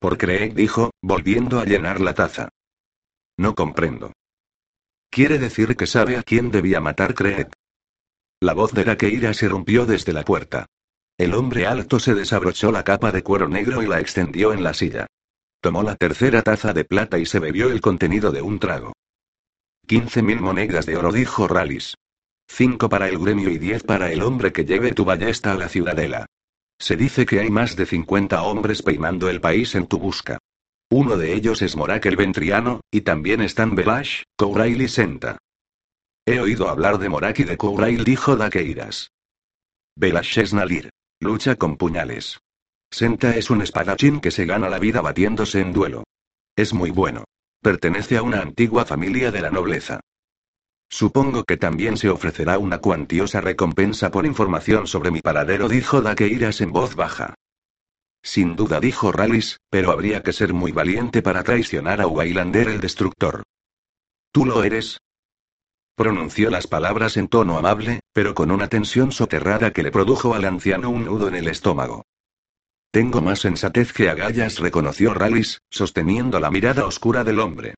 Por 0.00 0.16
Craig 0.16 0.54
dijo, 0.54 0.90
volviendo 1.02 1.60
a 1.60 1.64
llenar 1.64 2.00
la 2.00 2.14
taza. 2.14 2.48
No 3.36 3.54
comprendo. 3.54 4.12
Quiere 5.10 5.38
decir 5.38 5.76
que 5.76 5.86
sabe 5.86 6.16
a 6.16 6.22
quién 6.22 6.50
debía 6.50 6.80
matar 6.80 7.14
Craig. 7.14 7.48
La 8.40 8.54
voz 8.54 8.72
de 8.72 8.84
Raqueira 8.84 9.34
se 9.34 9.48
rompió 9.48 9.84
desde 9.84 10.12
la 10.12 10.24
puerta. 10.24 10.66
El 11.18 11.34
hombre 11.34 11.66
alto 11.66 11.98
se 11.98 12.14
desabrochó 12.14 12.70
la 12.70 12.84
capa 12.84 13.10
de 13.10 13.22
cuero 13.22 13.48
negro 13.48 13.82
y 13.82 13.86
la 13.86 14.00
extendió 14.00 14.52
en 14.52 14.62
la 14.62 14.72
silla. 14.72 15.06
Tomó 15.60 15.82
la 15.82 15.96
tercera 15.96 16.42
taza 16.42 16.72
de 16.72 16.84
plata 16.84 17.18
y 17.18 17.26
se 17.26 17.40
bebió 17.40 17.70
el 17.70 17.80
contenido 17.80 18.30
de 18.30 18.40
un 18.40 18.58
trago. 18.58 18.92
Quince 19.86 20.22
mil 20.22 20.40
monedas 20.40 20.86
de 20.86 20.96
oro, 20.96 21.10
dijo 21.10 21.48
Rallis. 21.48 21.96
Cinco 22.48 22.88
para 22.88 23.08
el 23.08 23.18
gremio 23.18 23.50
y 23.50 23.58
diez 23.58 23.84
para 23.84 24.10
el 24.10 24.22
hombre 24.22 24.52
que 24.52 24.64
lleve 24.64 24.92
tu 24.92 25.04
ballesta 25.04 25.52
a 25.52 25.56
la 25.56 25.68
ciudadela. 25.68 26.26
Se 26.80 26.96
dice 26.96 27.26
que 27.26 27.40
hay 27.40 27.50
más 27.50 27.76
de 27.76 27.86
cincuenta 27.86 28.42
hombres 28.42 28.82
peinando 28.82 29.28
el 29.28 29.40
país 29.40 29.74
en 29.74 29.86
tu 29.86 29.98
busca. 29.98 30.38
Uno 30.90 31.16
de 31.16 31.34
ellos 31.34 31.60
es 31.62 31.76
Morak 31.76 32.06
el 32.06 32.16
Ventriano, 32.16 32.80
y 32.90 33.02
también 33.02 33.42
están 33.42 33.74
Belash, 33.74 34.22
Kourail 34.36 34.80
y 34.80 34.88
Senta. 34.88 35.38
He 36.24 36.40
oído 36.40 36.68
hablar 36.68 36.98
de 36.98 37.08
Morak 37.08 37.40
y 37.40 37.44
de 37.44 37.56
Kourail, 37.56 38.04
dijo 38.04 38.36
Daqueiras. 38.36 39.10
Belash 39.96 40.38
es 40.38 40.54
Nalir. 40.54 40.90
Lucha 41.20 41.56
con 41.56 41.76
puñales. 41.76 42.40
Senta 42.90 43.36
es 43.36 43.50
un 43.50 43.60
espadachín 43.60 44.20
que 44.20 44.30
se 44.30 44.46
gana 44.46 44.68
la 44.68 44.78
vida 44.78 45.00
batiéndose 45.00 45.60
en 45.60 45.72
duelo. 45.72 46.04
Es 46.56 46.72
muy 46.72 46.90
bueno. 46.90 47.24
Pertenece 47.60 48.16
a 48.16 48.22
una 48.22 48.40
antigua 48.40 48.84
familia 48.84 49.30
de 49.30 49.42
la 49.42 49.50
nobleza. 49.50 50.00
Supongo 50.90 51.44
que 51.44 51.56
también 51.56 51.96
se 51.96 52.08
ofrecerá 52.08 52.58
una 52.58 52.78
cuantiosa 52.78 53.40
recompensa 53.40 54.10
por 54.10 54.26
información 54.26 54.86
sobre 54.86 55.10
mi 55.10 55.20
paradero, 55.20 55.68
dijo 55.68 56.00
Daqueiras 56.00 56.60
en 56.60 56.72
voz 56.72 56.94
baja. 56.94 57.34
Sin 58.22 58.56
duda, 58.56 58.80
dijo 58.80 59.12
Rallis, 59.12 59.58
pero 59.70 59.92
habría 59.92 60.22
que 60.22 60.32
ser 60.32 60.52
muy 60.52 60.72
valiente 60.72 61.22
para 61.22 61.44
traicionar 61.44 62.00
a 62.00 62.06
Wailander 62.06 62.68
el 62.68 62.80
destructor. 62.80 63.42
¿Tú 64.32 64.44
lo 64.44 64.64
eres? 64.64 64.98
Pronunció 65.94 66.50
las 66.50 66.66
palabras 66.66 67.16
en 67.16 67.28
tono 67.28 67.58
amable, 67.58 68.00
pero 68.12 68.34
con 68.34 68.50
una 68.50 68.68
tensión 68.68 69.12
soterrada 69.12 69.72
que 69.72 69.82
le 69.82 69.90
produjo 69.90 70.34
al 70.34 70.44
anciano 70.44 70.90
un 70.90 71.04
nudo 71.04 71.28
en 71.28 71.34
el 71.34 71.48
estómago. 71.48 72.04
Tengo 72.90 73.20
más 73.20 73.40
sensatez 73.40 73.92
que 73.92 74.08
agallas, 74.08 74.58
reconoció 74.58 75.12
Rallis, 75.12 75.60
sosteniendo 75.70 76.40
la 76.40 76.50
mirada 76.50 76.86
oscura 76.86 77.24
del 77.24 77.40
hombre. 77.40 77.74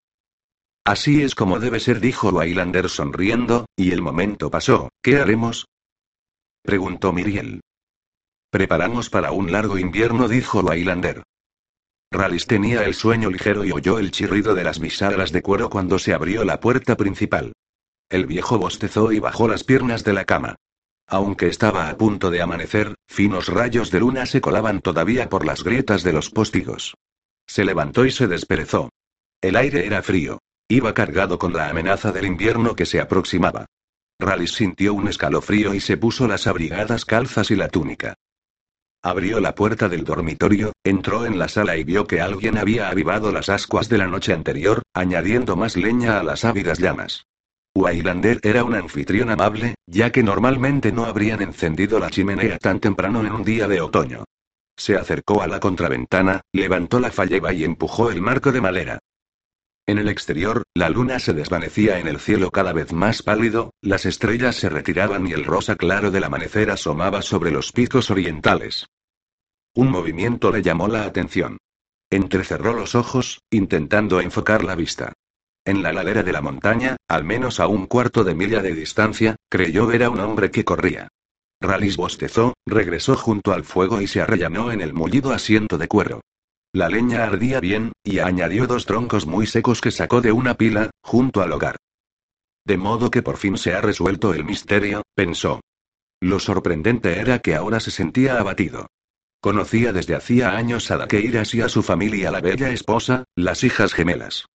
Así 0.85 1.23
es 1.23 1.35
como 1.35 1.61
debe 1.61 1.81
ser, 1.81 2.01
dijo 2.01 2.31
Wailander 2.31 2.89
sonriendo, 2.89 3.67
y 3.77 3.93
el 3.93 4.03
momento 4.03 4.51
pasó. 4.51 4.89
¿Qué 5.03 5.19
haremos? 5.19 5.67
preguntó 6.63 7.13
Miriel. 7.13 7.61
Preparamos 8.51 9.11
para 9.11 9.33
un 9.33 9.53
largo 9.53 9.79
invierno, 9.79 10.29
dijo 10.29 10.61
Wailander. 10.61 11.23
Rallis 12.13 12.47
tenía 12.47 12.85
el 12.85 12.95
sueño 12.95 13.31
ligero 13.31 13.65
y 13.65 13.71
oyó 13.71 13.99
el 13.99 14.11
chirrido 14.11 14.55
de 14.55 14.65
las 14.65 14.81
bisagras 14.81 15.31
de 15.31 15.43
cuero 15.43 15.71
cuando 15.71 15.99
se 15.99 16.13
abrió 16.13 16.45
la 16.45 16.59
puerta 16.59 16.97
principal. 16.97 17.53
El 18.09 18.27
viejo 18.27 18.59
bostezó 18.59 19.13
y 19.13 19.21
bajó 19.21 19.47
las 19.47 19.63
piernas 19.63 20.03
de 20.03 20.13
la 20.13 20.25
cama. 20.25 20.57
Aunque 21.07 21.47
estaba 21.47 21.89
a 21.89 21.97
punto 21.97 22.31
de 22.31 22.43
amanecer, 22.43 22.97
finos 23.07 23.47
rayos 23.47 23.93
de 23.93 24.01
luna 24.01 24.27
se 24.27 24.41
colaban 24.41 24.81
todavía 24.81 25.29
por 25.29 25.45
las 25.45 25.63
grietas 25.63 26.03
de 26.03 26.13
los 26.13 26.31
póstigos. 26.31 26.95
Se 27.47 27.65
levantó 27.65 28.05
y 28.05 28.11
se 28.11 28.27
desperezó. 28.27 28.91
El 29.41 29.55
aire 29.57 29.87
era 29.87 30.03
frío. 30.03 30.41
Iba 30.71 30.95
cargado 30.95 31.37
con 31.37 31.53
la 31.53 31.69
amenaza 31.69 32.13
del 32.13 32.27
invierno 32.27 32.77
que 32.77 32.87
se 32.87 33.01
aproximaba. 33.01 33.67
Rallis 34.21 34.53
sintió 34.53 34.95
un 34.95 35.09
escalofrío 35.09 35.75
y 35.75 35.81
se 35.81 35.97
puso 35.97 36.29
las 36.29 36.47
abrigadas 36.47 37.05
calzas 37.05 37.51
y 37.51 37.57
la 37.57 37.67
túnica. 37.67 38.15
Abrió 39.03 39.41
la 39.41 39.57
puerta 39.57 39.89
del 39.89 40.05
dormitorio, 40.05 40.73
entró 40.85 41.27
en 41.27 41.41
la 41.41 41.49
sala 41.49 41.77
y 41.77 41.83
vio 41.83 42.07
que 42.07 42.21
alguien 42.21 42.57
había 42.57 42.89
avivado 42.89 43.33
las 43.33 43.49
ascuas 43.49 43.89
de 43.89 43.99
la 43.99 44.07
noche 44.07 44.33
anterior, 44.33 44.83
añadiendo 44.95 45.57
más 45.57 45.77
leña 45.77 46.21
a 46.21 46.23
las 46.23 46.45
ávidas 46.45 46.79
llamas. 46.79 47.27
Wailander 47.75 48.39
era 48.45 48.63
un 48.63 48.77
anfitrión 48.77 49.31
amable, 49.31 49.75
ya 49.89 50.13
que 50.13 50.23
normalmente 50.23 50.93
no 50.93 51.05
habrían 51.05 51.43
encendido 51.43 51.99
la 51.99 52.11
chimenea 52.11 52.59
tan 52.59 52.79
temprano 52.79 53.27
en 53.27 53.33
un 53.33 53.43
día 53.43 53.67
de 53.67 53.81
otoño. 53.81 54.23
Se 54.77 54.95
acercó 54.95 55.43
a 55.43 55.49
la 55.49 55.59
contraventana, 55.59 56.43
levantó 56.53 57.01
la 57.01 57.11
falleba 57.11 57.53
y 57.53 57.65
empujó 57.65 58.13
el 58.13 58.21
marco 58.23 58.53
de 58.53 58.61
madera. 58.61 59.01
En 59.91 59.99
el 59.99 60.09
exterior, 60.09 60.63
la 60.73 60.89
luna 60.89 61.19
se 61.19 61.33
desvanecía 61.33 61.99
en 61.99 62.07
el 62.07 62.21
cielo 62.21 62.53
cada 62.53 62.73
vez 62.73 62.93
más 62.93 63.25
pálido, 63.25 63.75
las 63.83 64.07
estrellas 64.07 64.55
se 64.55 64.69
retiraban 64.69 65.27
y 65.27 65.33
el 65.33 65.45
rosa 65.45 65.75
claro 65.75 66.13
del 66.13 66.23
amanecer 66.23 66.71
asomaba 66.71 67.23
sobre 67.23 67.51
los 67.51 67.73
picos 67.73 68.09
orientales. 68.09 68.87
Un 69.75 69.91
movimiento 69.91 70.53
le 70.53 70.63
llamó 70.63 70.87
la 70.87 71.03
atención. 71.03 71.59
Entrecerró 72.09 72.73
los 72.73 72.95
ojos, 72.95 73.41
intentando 73.51 74.21
enfocar 74.21 74.63
la 74.63 74.77
vista. 74.77 75.13
En 75.65 75.83
la 75.83 75.93
ladera 75.93 76.23
de 76.23 76.31
la 76.31 76.41
montaña, 76.41 76.95
al 77.09 77.25
menos 77.25 77.59
a 77.59 77.67
un 77.67 77.87
cuarto 77.87 78.23
de 78.23 78.37
milla 78.37 78.63
de 78.63 78.77
distancia, 78.77 79.35
creyó 79.49 79.89
ver 79.89 80.05
a 80.05 80.11
un 80.11 80.21
hombre 80.21 80.53
que 80.53 80.65
corría. 80.65 81.09
Rallis 81.61 81.97
bostezó, 81.97 82.55
regresó 82.65 83.17
junto 83.17 83.53
al 83.53 83.65
fuego 83.65 84.01
y 84.01 84.07
se 84.07 84.21
arrellanó 84.21 84.71
en 84.71 84.83
el 84.83 84.95
mullido 84.95 85.33
asiento 85.33 85.79
de 85.79 85.89
cuero. 85.89 86.21
La 86.73 86.89
leña 86.89 87.25
ardía 87.25 87.59
bien, 87.59 87.93
y 88.05 88.21
añadió 88.21 88.67
dos 88.67 88.87
troncos 88.87 89.27
muy 89.27 89.47
secos 89.47 89.81
que 89.81 89.91
sacó 89.91 90.21
de 90.21 90.31
una 90.31 90.55
pila, 90.55 90.91
junto 91.03 91.43
al 91.43 91.53
hogar. 91.53 91.77
De 92.65 92.77
modo 92.77 93.11
que 93.11 93.23
por 93.23 93.39
fin 93.39 93.59
se 93.59 93.75
ha 93.75 93.81
resuelto 93.81 94.35
el 94.35 94.45
misterio, 94.45 95.03
pensó. 95.15 95.61
Lo 96.21 96.39
sorprendente 96.39 97.19
era 97.19 97.41
que 97.41 97.55
ahora 97.55 97.81
se 97.81 97.91
sentía 97.91 98.39
abatido. 98.39 98.87
Conocía 99.41 99.93
desde 99.93 100.15
hacía 100.15 100.57
años 100.57 100.91
a 100.91 100.99
Daqueiras 100.99 101.55
y 101.55 101.63
a 101.63 101.69
su 101.69 101.83
familia, 101.83 102.31
la 102.31 102.41
bella 102.41 102.71
esposa, 102.71 103.25
las 103.35 103.65
hijas 103.65 103.95
gemelas. 103.95 104.47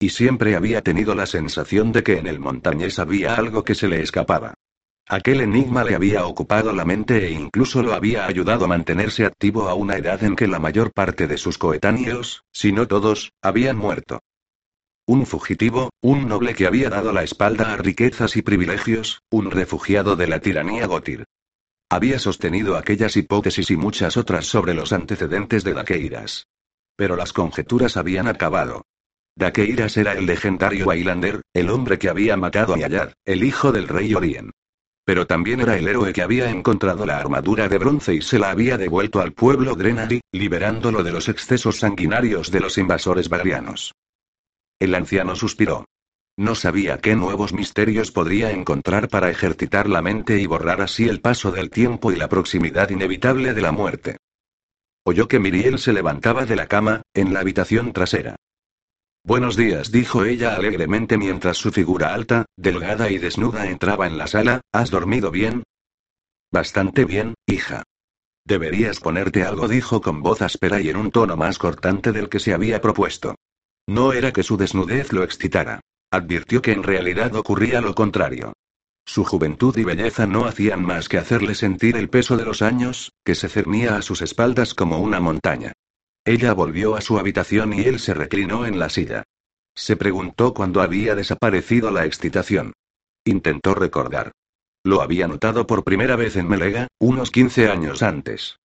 Y 0.00 0.10
siempre 0.10 0.56
había 0.56 0.82
tenido 0.82 1.14
la 1.14 1.26
sensación 1.26 1.92
de 1.92 2.02
que 2.02 2.18
en 2.18 2.26
el 2.26 2.40
montañés 2.40 2.98
había 2.98 3.36
algo 3.36 3.64
que 3.64 3.76
se 3.76 3.86
le 3.86 4.02
escapaba. 4.02 4.54
Aquel 5.08 5.40
enigma 5.40 5.84
le 5.84 5.94
había 5.94 6.24
ocupado 6.24 6.72
la 6.72 6.84
mente 6.84 7.26
e 7.26 7.30
incluso 7.30 7.82
lo 7.82 7.92
había 7.92 8.26
ayudado 8.26 8.64
a 8.64 8.68
mantenerse 8.68 9.24
activo 9.24 9.68
a 9.68 9.74
una 9.74 9.96
edad 9.96 10.22
en 10.24 10.36
que 10.36 10.46
la 10.46 10.58
mayor 10.58 10.92
parte 10.92 11.26
de 11.26 11.38
sus 11.38 11.58
coetáneos, 11.58 12.44
si 12.52 12.72
no 12.72 12.86
todos, 12.86 13.32
habían 13.42 13.76
muerto. 13.76 14.20
Un 15.04 15.26
fugitivo, 15.26 15.90
un 16.00 16.28
noble 16.28 16.54
que 16.54 16.66
había 16.66 16.88
dado 16.88 17.12
la 17.12 17.24
espalda 17.24 17.72
a 17.72 17.76
riquezas 17.76 18.36
y 18.36 18.42
privilegios, 18.42 19.22
un 19.30 19.50
refugiado 19.50 20.14
de 20.14 20.28
la 20.28 20.40
tiranía 20.40 20.86
gótir. 20.86 21.24
Había 21.90 22.18
sostenido 22.18 22.76
aquellas 22.76 23.16
hipótesis 23.16 23.70
y 23.70 23.76
muchas 23.76 24.16
otras 24.16 24.46
sobre 24.46 24.72
los 24.72 24.92
antecedentes 24.92 25.64
de 25.64 25.74
Daqueiras. 25.74 26.46
Pero 26.96 27.16
las 27.16 27.32
conjeturas 27.32 27.96
habían 27.96 28.28
acabado. 28.28 28.86
Daqueiras 29.36 29.96
era 29.96 30.12
el 30.12 30.24
legendario 30.24 30.86
Wailander, 30.86 31.42
el 31.52 31.68
hombre 31.68 31.98
que 31.98 32.08
había 32.08 32.36
matado 32.36 32.74
a 32.74 32.78
Yayar, 32.78 33.14
el 33.24 33.44
hijo 33.44 33.72
del 33.72 33.88
rey 33.88 34.14
Orien. 34.14 34.52
Pero 35.04 35.26
también 35.26 35.60
era 35.60 35.76
el 35.76 35.88
héroe 35.88 36.12
que 36.12 36.22
había 36.22 36.50
encontrado 36.50 37.04
la 37.04 37.18
armadura 37.18 37.68
de 37.68 37.78
bronce 37.78 38.14
y 38.14 38.22
se 38.22 38.38
la 38.38 38.50
había 38.50 38.78
devuelto 38.78 39.20
al 39.20 39.32
pueblo 39.32 39.74
Drenari, 39.74 40.20
liberándolo 40.30 41.02
de 41.02 41.10
los 41.10 41.28
excesos 41.28 41.78
sanguinarios 41.78 42.50
de 42.50 42.60
los 42.60 42.78
invasores 42.78 43.28
bagrianos. 43.28 43.94
El 44.78 44.94
anciano 44.94 45.34
suspiró. 45.34 45.84
No 46.36 46.54
sabía 46.54 46.98
qué 46.98 47.14
nuevos 47.14 47.52
misterios 47.52 48.10
podría 48.10 48.52
encontrar 48.52 49.08
para 49.08 49.30
ejercitar 49.30 49.88
la 49.88 50.02
mente 50.02 50.38
y 50.38 50.46
borrar 50.46 50.80
así 50.80 51.08
el 51.08 51.20
paso 51.20 51.50
del 51.50 51.68
tiempo 51.68 52.10
y 52.10 52.16
la 52.16 52.28
proximidad 52.28 52.90
inevitable 52.90 53.54
de 53.54 53.60
la 53.60 53.72
muerte. 53.72 54.16
Oyó 55.04 55.28
que 55.28 55.40
Miriel 55.40 55.78
se 55.78 55.92
levantaba 55.92 56.46
de 56.46 56.56
la 56.56 56.68
cama, 56.68 57.02
en 57.12 57.34
la 57.34 57.40
habitación 57.40 57.92
trasera. 57.92 58.36
Buenos 59.24 59.56
días, 59.56 59.92
dijo 59.92 60.24
ella 60.24 60.56
alegremente 60.56 61.16
mientras 61.16 61.56
su 61.56 61.70
figura 61.70 62.12
alta, 62.12 62.44
delgada 62.56 63.08
y 63.08 63.18
desnuda 63.18 63.70
entraba 63.70 64.08
en 64.08 64.18
la 64.18 64.26
sala. 64.26 64.62
¿Has 64.72 64.90
dormido 64.90 65.30
bien? 65.30 65.62
Bastante 66.50 67.04
bien, 67.04 67.34
hija. 67.46 67.84
Deberías 68.44 68.98
ponerte 68.98 69.44
algo, 69.44 69.68
dijo 69.68 70.00
con 70.00 70.22
voz 70.22 70.42
áspera 70.42 70.80
y 70.80 70.88
en 70.88 70.96
un 70.96 71.12
tono 71.12 71.36
más 71.36 71.58
cortante 71.58 72.10
del 72.10 72.28
que 72.28 72.40
se 72.40 72.52
había 72.52 72.80
propuesto. 72.80 73.36
No 73.86 74.12
era 74.12 74.32
que 74.32 74.42
su 74.42 74.56
desnudez 74.56 75.12
lo 75.12 75.22
excitara. 75.22 75.80
Advirtió 76.10 76.60
que 76.60 76.72
en 76.72 76.82
realidad 76.82 77.32
ocurría 77.36 77.80
lo 77.80 77.94
contrario. 77.94 78.54
Su 79.06 79.24
juventud 79.24 79.76
y 79.76 79.84
belleza 79.84 80.26
no 80.26 80.46
hacían 80.46 80.82
más 80.84 81.08
que 81.08 81.18
hacerle 81.18 81.54
sentir 81.54 81.96
el 81.96 82.10
peso 82.10 82.36
de 82.36 82.44
los 82.44 82.60
años, 82.60 83.12
que 83.24 83.36
se 83.36 83.48
cernía 83.48 83.96
a 83.96 84.02
sus 84.02 84.20
espaldas 84.20 84.74
como 84.74 84.98
una 84.98 85.20
montaña. 85.20 85.74
Ella 86.24 86.52
volvió 86.54 86.94
a 86.94 87.00
su 87.00 87.18
habitación 87.18 87.72
y 87.72 87.82
él 87.82 87.98
se 87.98 88.14
reclinó 88.14 88.64
en 88.64 88.78
la 88.78 88.88
silla. 88.88 89.24
Se 89.74 89.96
preguntó 89.96 90.54
cuándo 90.54 90.80
había 90.80 91.14
desaparecido 91.14 91.90
la 91.90 92.04
excitación. 92.04 92.72
Intentó 93.24 93.74
recordar. 93.74 94.32
Lo 94.84 95.02
había 95.02 95.26
notado 95.26 95.66
por 95.66 95.84
primera 95.84 96.16
vez 96.16 96.36
en 96.36 96.48
Melega, 96.48 96.88
unos 96.98 97.30
15 97.30 97.68
años 97.68 98.02
antes. 98.02 98.56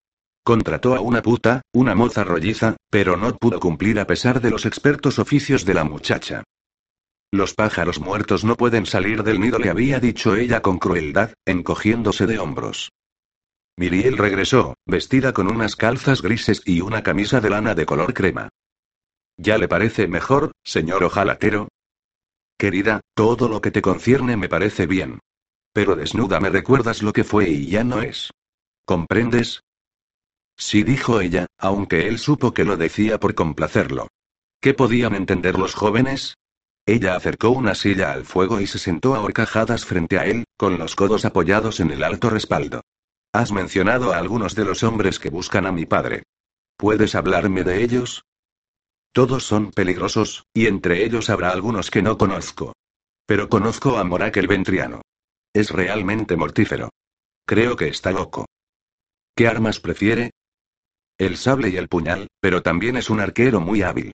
Contrató 0.44 0.94
a 0.94 1.00
una 1.00 1.22
puta, 1.22 1.62
una 1.72 1.94
moza 1.94 2.24
rolliza, 2.24 2.76
pero 2.90 3.16
no 3.16 3.36
pudo 3.36 3.58
cumplir 3.58 4.00
a 4.00 4.06
pesar 4.06 4.40
de 4.40 4.50
los 4.50 4.64
expertos 4.64 5.18
oficios 5.18 5.64
de 5.64 5.74
la 5.74 5.84
muchacha. 5.84 6.44
Los 7.32 7.54
pájaros 7.54 8.00
muertos 8.00 8.44
no 8.44 8.56
pueden 8.56 8.86
salir 8.86 9.22
del 9.22 9.40
nido, 9.40 9.58
le 9.58 9.70
había 9.70 9.98
dicho 9.98 10.36
ella 10.36 10.62
con 10.62 10.78
crueldad, 10.78 11.32
encogiéndose 11.44 12.26
de 12.26 12.38
hombros. 12.38 12.90
Miriel 13.78 14.16
regresó, 14.16 14.74
vestida 14.86 15.34
con 15.34 15.52
unas 15.52 15.76
calzas 15.76 16.22
grises 16.22 16.62
y 16.64 16.80
una 16.80 17.02
camisa 17.02 17.42
de 17.42 17.50
lana 17.50 17.74
de 17.74 17.84
color 17.84 18.14
crema. 18.14 18.48
¿Ya 19.36 19.58
le 19.58 19.68
parece 19.68 20.08
mejor, 20.08 20.52
señor 20.64 21.04
ojalatero? 21.04 21.68
Querida, 22.58 23.02
todo 23.14 23.48
lo 23.50 23.60
que 23.60 23.70
te 23.70 23.82
concierne 23.82 24.38
me 24.38 24.48
parece 24.48 24.86
bien. 24.86 25.18
Pero 25.74 25.94
desnuda 25.94 26.40
me 26.40 26.48
recuerdas 26.48 27.02
lo 27.02 27.12
que 27.12 27.22
fue 27.22 27.50
y 27.50 27.66
ya 27.66 27.84
no 27.84 28.00
es. 28.00 28.30
¿Comprendes? 28.86 29.60
Sí 30.56 30.82
dijo 30.82 31.20
ella, 31.20 31.46
aunque 31.58 32.08
él 32.08 32.18
supo 32.18 32.54
que 32.54 32.64
lo 32.64 32.78
decía 32.78 33.20
por 33.20 33.34
complacerlo. 33.34 34.08
¿Qué 34.58 34.72
podían 34.72 35.14
entender 35.14 35.58
los 35.58 35.74
jóvenes? 35.74 36.38
Ella 36.86 37.14
acercó 37.14 37.50
una 37.50 37.74
silla 37.74 38.12
al 38.12 38.24
fuego 38.24 38.58
y 38.58 38.66
se 38.66 38.78
sentó 38.78 39.14
a 39.14 39.20
horcajadas 39.20 39.84
frente 39.84 40.18
a 40.18 40.24
él, 40.24 40.44
con 40.56 40.78
los 40.78 40.96
codos 40.96 41.26
apoyados 41.26 41.80
en 41.80 41.90
el 41.90 42.02
alto 42.04 42.30
respaldo. 42.30 42.80
Has 43.36 43.52
mencionado 43.52 44.14
a 44.14 44.16
algunos 44.16 44.54
de 44.54 44.64
los 44.64 44.82
hombres 44.82 45.18
que 45.18 45.28
buscan 45.28 45.66
a 45.66 45.70
mi 45.70 45.84
padre. 45.84 46.22
¿Puedes 46.78 47.14
hablarme 47.14 47.64
de 47.64 47.84
ellos? 47.84 48.24
Todos 49.12 49.44
son 49.44 49.72
peligrosos, 49.72 50.44
y 50.54 50.68
entre 50.68 51.04
ellos 51.04 51.28
habrá 51.28 51.50
algunos 51.50 51.90
que 51.90 52.00
no 52.00 52.16
conozco. 52.16 52.72
Pero 53.26 53.50
conozco 53.50 53.98
a 53.98 54.04
Morak 54.04 54.38
el 54.38 54.46
Ventriano. 54.46 55.02
Es 55.52 55.70
realmente 55.70 56.34
mortífero. 56.34 56.88
Creo 57.46 57.76
que 57.76 57.88
está 57.88 58.10
loco. 58.10 58.46
¿Qué 59.36 59.46
armas 59.46 59.80
prefiere? 59.80 60.30
El 61.18 61.36
sable 61.36 61.68
y 61.68 61.76
el 61.76 61.88
puñal, 61.88 62.28
pero 62.40 62.62
también 62.62 62.96
es 62.96 63.10
un 63.10 63.20
arquero 63.20 63.60
muy 63.60 63.82
hábil. 63.82 64.12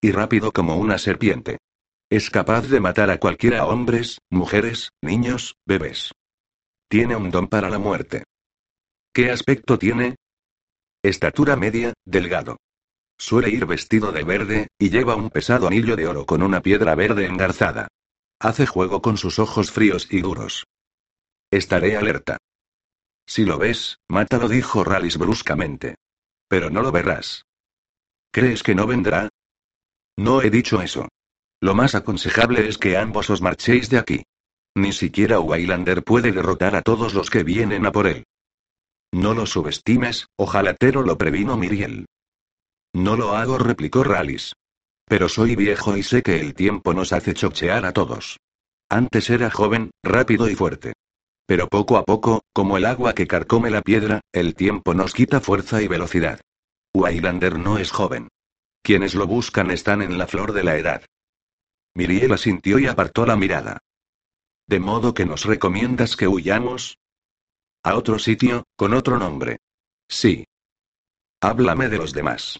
Y 0.00 0.10
rápido 0.10 0.50
como 0.50 0.74
una 0.74 0.98
serpiente. 0.98 1.58
Es 2.10 2.28
capaz 2.28 2.62
de 2.62 2.80
matar 2.80 3.08
a 3.10 3.20
cualquiera 3.20 3.66
hombres, 3.66 4.18
mujeres, 4.30 4.88
niños, 5.00 5.54
bebés. 5.64 6.10
Tiene 6.88 7.14
un 7.14 7.30
don 7.30 7.46
para 7.46 7.70
la 7.70 7.78
muerte. 7.78 8.24
¿Qué 9.14 9.30
aspecto 9.30 9.78
tiene? 9.78 10.16
Estatura 11.00 11.54
media, 11.54 11.92
delgado. 12.04 12.56
Suele 13.16 13.48
ir 13.48 13.64
vestido 13.64 14.10
de 14.10 14.24
verde, 14.24 14.66
y 14.76 14.90
lleva 14.90 15.14
un 15.14 15.30
pesado 15.30 15.68
anillo 15.68 15.94
de 15.94 16.08
oro 16.08 16.26
con 16.26 16.42
una 16.42 16.60
piedra 16.60 16.96
verde 16.96 17.26
engarzada. 17.26 17.86
Hace 18.40 18.66
juego 18.66 19.02
con 19.02 19.16
sus 19.16 19.38
ojos 19.38 19.70
fríos 19.70 20.08
y 20.10 20.20
duros. 20.20 20.66
Estaré 21.52 21.96
alerta. 21.96 22.38
Si 23.24 23.44
lo 23.44 23.56
ves, 23.56 24.00
mátalo, 24.08 24.48
dijo 24.48 24.82
Rallis 24.82 25.16
bruscamente. 25.16 25.94
Pero 26.48 26.68
no 26.68 26.82
lo 26.82 26.90
verás. 26.90 27.46
¿Crees 28.32 28.64
que 28.64 28.74
no 28.74 28.88
vendrá? 28.88 29.28
No 30.16 30.42
he 30.42 30.50
dicho 30.50 30.82
eso. 30.82 31.06
Lo 31.60 31.76
más 31.76 31.94
aconsejable 31.94 32.66
es 32.66 32.78
que 32.78 32.96
ambos 32.96 33.30
os 33.30 33.40
marchéis 33.40 33.90
de 33.90 33.98
aquí. 33.98 34.24
Ni 34.74 34.92
siquiera 34.92 35.38
Wailander 35.38 36.02
puede 36.02 36.32
derrotar 36.32 36.74
a 36.74 36.82
todos 36.82 37.14
los 37.14 37.30
que 37.30 37.44
vienen 37.44 37.86
a 37.86 37.92
por 37.92 38.08
él. 38.08 38.24
No 39.14 39.32
lo 39.32 39.46
subestimes, 39.46 40.26
ojalatero 40.36 41.02
lo 41.02 41.16
previno 41.16 41.56
Miriel. 41.56 42.06
No 42.92 43.16
lo 43.16 43.36
hago, 43.36 43.58
replicó 43.58 44.02
Rallis. 44.02 44.56
Pero 45.04 45.28
soy 45.28 45.54
viejo 45.54 45.96
y 45.96 46.02
sé 46.02 46.24
que 46.24 46.40
el 46.40 46.52
tiempo 46.52 46.94
nos 46.94 47.12
hace 47.12 47.32
chochear 47.32 47.86
a 47.86 47.92
todos. 47.92 48.40
Antes 48.88 49.30
era 49.30 49.52
joven, 49.52 49.92
rápido 50.02 50.50
y 50.50 50.56
fuerte. 50.56 50.94
Pero 51.46 51.68
poco 51.68 51.96
a 51.96 52.04
poco, 52.04 52.42
como 52.52 52.76
el 52.76 52.84
agua 52.84 53.14
que 53.14 53.28
carcome 53.28 53.70
la 53.70 53.82
piedra, 53.82 54.20
el 54.32 54.56
tiempo 54.56 54.94
nos 54.94 55.14
quita 55.14 55.40
fuerza 55.40 55.80
y 55.80 55.86
velocidad. 55.86 56.40
Wailander 56.92 57.56
no 57.56 57.78
es 57.78 57.92
joven. 57.92 58.26
Quienes 58.82 59.14
lo 59.14 59.28
buscan 59.28 59.70
están 59.70 60.02
en 60.02 60.18
la 60.18 60.26
flor 60.26 60.52
de 60.52 60.64
la 60.64 60.76
edad. 60.76 61.04
Miriel 61.94 62.32
asintió 62.32 62.80
y 62.80 62.88
apartó 62.88 63.26
la 63.26 63.36
mirada. 63.36 63.78
¿De 64.66 64.80
modo 64.80 65.14
que 65.14 65.24
nos 65.24 65.44
recomiendas 65.44 66.16
que 66.16 66.26
huyamos? 66.26 66.98
A 67.84 67.96
otro 67.96 68.18
sitio, 68.18 68.64
con 68.76 68.94
otro 68.94 69.18
nombre. 69.18 69.58
Sí. 70.08 70.46
Háblame 71.42 71.90
de 71.90 71.98
los 71.98 72.14
demás. 72.14 72.58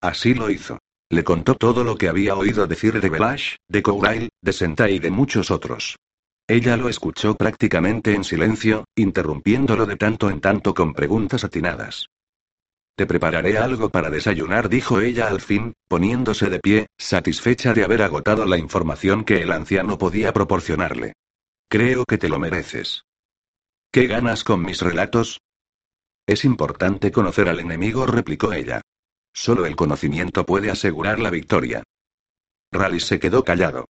Así 0.00 0.32
lo 0.32 0.48
hizo. 0.48 0.78
Le 1.10 1.24
contó 1.24 1.56
todo 1.56 1.82
lo 1.82 1.96
que 1.96 2.08
había 2.08 2.36
oído 2.36 2.68
decir 2.68 3.00
de 3.00 3.08
Belash, 3.08 3.56
de 3.66 3.82
Kourail, 3.82 4.28
de 4.40 4.52
Sentai 4.52 4.94
y 4.94 4.98
de 5.00 5.10
muchos 5.10 5.50
otros. 5.50 5.96
Ella 6.46 6.76
lo 6.76 6.88
escuchó 6.88 7.34
prácticamente 7.34 8.14
en 8.14 8.22
silencio, 8.22 8.84
interrumpiéndolo 8.94 9.86
de 9.86 9.96
tanto 9.96 10.30
en 10.30 10.40
tanto 10.40 10.72
con 10.72 10.94
preguntas 10.94 11.42
atinadas. 11.42 12.06
Te 12.96 13.06
prepararé 13.06 13.58
algo 13.58 13.90
para 13.90 14.08
desayunar, 14.08 14.68
dijo 14.68 15.00
ella 15.00 15.28
al 15.28 15.40
fin, 15.40 15.72
poniéndose 15.88 16.48
de 16.48 16.60
pie, 16.60 16.86
satisfecha 16.96 17.74
de 17.74 17.82
haber 17.82 18.02
agotado 18.02 18.46
la 18.46 18.58
información 18.58 19.24
que 19.24 19.42
el 19.42 19.50
anciano 19.50 19.98
podía 19.98 20.32
proporcionarle. 20.32 21.14
Creo 21.68 22.04
que 22.04 22.18
te 22.18 22.28
lo 22.28 22.38
mereces. 22.38 23.02
¿Qué 23.90 24.06
ganas 24.06 24.44
con 24.44 24.62
mis 24.62 24.82
relatos? 24.82 25.40
Es 26.26 26.44
importante 26.44 27.10
conocer 27.10 27.48
al 27.48 27.58
enemigo, 27.58 28.06
replicó 28.06 28.52
ella. 28.52 28.82
Solo 29.32 29.64
el 29.64 29.76
conocimiento 29.76 30.44
puede 30.44 30.70
asegurar 30.70 31.18
la 31.20 31.30
victoria. 31.30 31.82
Rally 32.70 33.00
se 33.00 33.18
quedó 33.18 33.44
callado. 33.44 33.86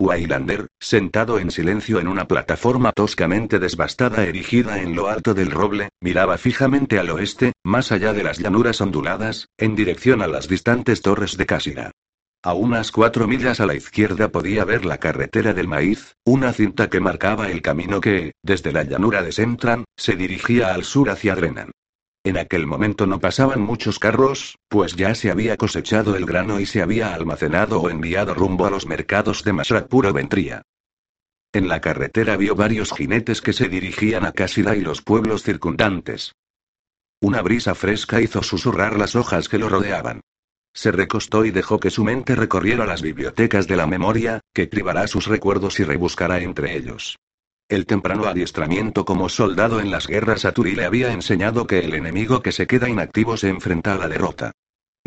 Wailander, 0.00 0.66
sentado 0.80 1.38
en 1.38 1.52
silencio 1.52 2.00
en 2.00 2.08
una 2.08 2.26
plataforma 2.26 2.90
toscamente 2.90 3.60
desbastada 3.60 4.24
erigida 4.24 4.82
en 4.82 4.96
lo 4.96 5.06
alto 5.06 5.32
del 5.32 5.52
roble, 5.52 5.90
miraba 6.00 6.36
fijamente 6.36 6.98
al 6.98 7.10
oeste, 7.10 7.52
más 7.62 7.92
allá 7.92 8.12
de 8.12 8.24
las 8.24 8.38
llanuras 8.38 8.80
onduladas, 8.80 9.46
en 9.56 9.76
dirección 9.76 10.22
a 10.22 10.26
las 10.26 10.48
distantes 10.48 11.02
torres 11.02 11.36
de 11.36 11.46
Casina. 11.46 11.92
A 12.44 12.52
unas 12.52 12.92
cuatro 12.92 13.26
millas 13.26 13.58
a 13.60 13.64
la 13.64 13.74
izquierda 13.74 14.28
podía 14.28 14.66
ver 14.66 14.84
la 14.84 14.98
carretera 14.98 15.54
del 15.54 15.66
maíz, 15.66 16.14
una 16.26 16.52
cinta 16.52 16.90
que 16.90 17.00
marcaba 17.00 17.50
el 17.50 17.62
camino 17.62 18.02
que, 18.02 18.32
desde 18.42 18.70
la 18.70 18.82
llanura 18.82 19.22
de 19.22 19.32
Sentran, 19.32 19.86
se 19.96 20.14
dirigía 20.14 20.74
al 20.74 20.84
sur 20.84 21.08
hacia 21.08 21.36
Drenan. 21.36 21.70
En 22.22 22.36
aquel 22.36 22.66
momento 22.66 23.06
no 23.06 23.18
pasaban 23.18 23.62
muchos 23.62 23.98
carros, 23.98 24.58
pues 24.68 24.94
ya 24.94 25.14
se 25.14 25.30
había 25.30 25.56
cosechado 25.56 26.16
el 26.16 26.26
grano 26.26 26.60
y 26.60 26.66
se 26.66 26.82
había 26.82 27.14
almacenado 27.14 27.80
o 27.80 27.88
enviado 27.88 28.34
rumbo 28.34 28.66
a 28.66 28.70
los 28.70 28.84
mercados 28.84 29.42
de 29.42 29.54
Masrakpur 29.54 30.08
o 30.08 30.12
Ventría. 30.12 30.60
En 31.54 31.66
la 31.66 31.80
carretera 31.80 32.36
vio 32.36 32.54
varios 32.54 32.92
jinetes 32.92 33.40
que 33.40 33.54
se 33.54 33.70
dirigían 33.70 34.26
a 34.26 34.32
Casida 34.32 34.76
y 34.76 34.82
los 34.82 35.00
pueblos 35.00 35.44
circundantes. 35.44 36.34
Una 37.22 37.40
brisa 37.40 37.74
fresca 37.74 38.20
hizo 38.20 38.42
susurrar 38.42 38.98
las 38.98 39.16
hojas 39.16 39.48
que 39.48 39.56
lo 39.56 39.70
rodeaban. 39.70 40.20
Se 40.74 40.90
recostó 40.90 41.44
y 41.44 41.52
dejó 41.52 41.78
que 41.78 41.90
su 41.90 42.04
mente 42.04 42.34
recorriera 42.34 42.84
las 42.84 43.00
bibliotecas 43.00 43.68
de 43.68 43.76
la 43.76 43.86
memoria, 43.86 44.40
que 44.52 44.68
cribará 44.68 45.06
sus 45.06 45.26
recuerdos 45.26 45.78
y 45.78 45.84
rebuscará 45.84 46.40
entre 46.40 46.76
ellos. 46.76 47.16
El 47.68 47.86
temprano 47.86 48.26
adiestramiento 48.26 49.04
como 49.04 49.28
soldado 49.28 49.80
en 49.80 49.90
las 49.90 50.06
guerras 50.06 50.44
Aturi 50.44 50.74
le 50.74 50.84
había 50.84 51.12
enseñado 51.12 51.66
que 51.66 51.78
el 51.78 51.94
enemigo 51.94 52.42
que 52.42 52.52
se 52.52 52.66
queda 52.66 52.88
inactivo 52.88 53.36
se 53.36 53.48
enfrenta 53.48 53.94
a 53.94 53.98
la 53.98 54.08
derrota. 54.08 54.52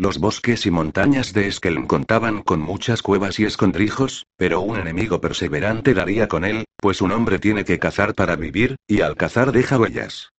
Los 0.00 0.18
bosques 0.18 0.64
y 0.64 0.70
montañas 0.70 1.32
de 1.32 1.48
Eskelm 1.48 1.86
contaban 1.86 2.42
con 2.42 2.60
muchas 2.60 3.02
cuevas 3.02 3.38
y 3.38 3.44
escondrijos, 3.44 4.26
pero 4.36 4.60
un 4.60 4.78
enemigo 4.78 5.20
perseverante 5.20 5.92
daría 5.92 6.28
con 6.28 6.44
él, 6.44 6.64
pues 6.76 7.02
un 7.02 7.12
hombre 7.12 7.38
tiene 7.38 7.64
que 7.64 7.78
cazar 7.78 8.14
para 8.14 8.36
vivir, 8.36 8.76
y 8.86 9.02
al 9.02 9.16
cazar 9.16 9.52
deja 9.52 9.78
huellas. 9.78 10.30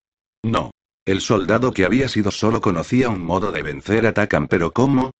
No. 0.44 0.72
El 1.06 1.22
soldado 1.22 1.74
que 1.74 1.86
había 1.86 2.08
sido 2.08 2.32
solo 2.32 2.62
conocía 2.62 3.10
un 3.10 3.24
modo 3.24 3.52
de 3.52 3.63
vencer 3.63 4.06
a 4.06 4.13
Takan, 4.13 4.48
pero 4.48 4.72
¿cómo? 4.72 5.12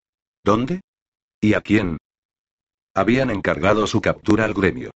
¿Dónde? 0.44 0.82
¿Y 1.42 1.54
a 1.54 1.62
quién? 1.62 1.98
Habían 2.96 3.30
encargado 3.30 3.88
su 3.88 4.02
captura 4.02 4.46
al 4.46 4.54
gremio. 4.54 4.92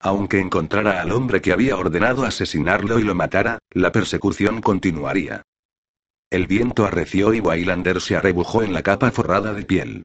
Aunque 0.00 0.40
encontrara 0.40 1.02
al 1.02 1.12
hombre 1.12 1.42
que 1.42 1.52
había 1.52 1.76
ordenado 1.76 2.24
asesinarlo 2.24 2.98
y 2.98 3.02
lo 3.02 3.14
matara, 3.14 3.58
la 3.70 3.92
persecución 3.92 4.62
continuaría. 4.62 5.42
El 6.30 6.46
viento 6.46 6.86
arreció 6.86 7.34
y 7.34 7.40
Wailander 7.40 8.00
se 8.00 8.16
arrebujó 8.16 8.62
en 8.62 8.72
la 8.72 8.82
capa 8.82 9.10
forrada 9.10 9.52
de 9.52 9.64
piel. 9.64 10.04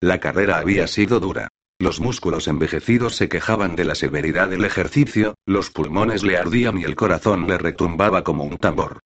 La 0.00 0.18
carrera 0.18 0.58
había 0.58 0.86
sido 0.86 1.20
dura. 1.20 1.48
Los 1.78 2.00
músculos 2.00 2.48
envejecidos 2.48 3.16
se 3.16 3.28
quejaban 3.28 3.76
de 3.76 3.84
la 3.84 3.94
severidad 3.94 4.48
del 4.48 4.64
ejercicio, 4.64 5.34
los 5.44 5.70
pulmones 5.70 6.22
le 6.22 6.38
ardían 6.38 6.78
y 6.78 6.84
el 6.84 6.96
corazón 6.96 7.46
le 7.46 7.58
retumbaba 7.58 8.24
como 8.24 8.44
un 8.44 8.56
tambor. 8.56 9.00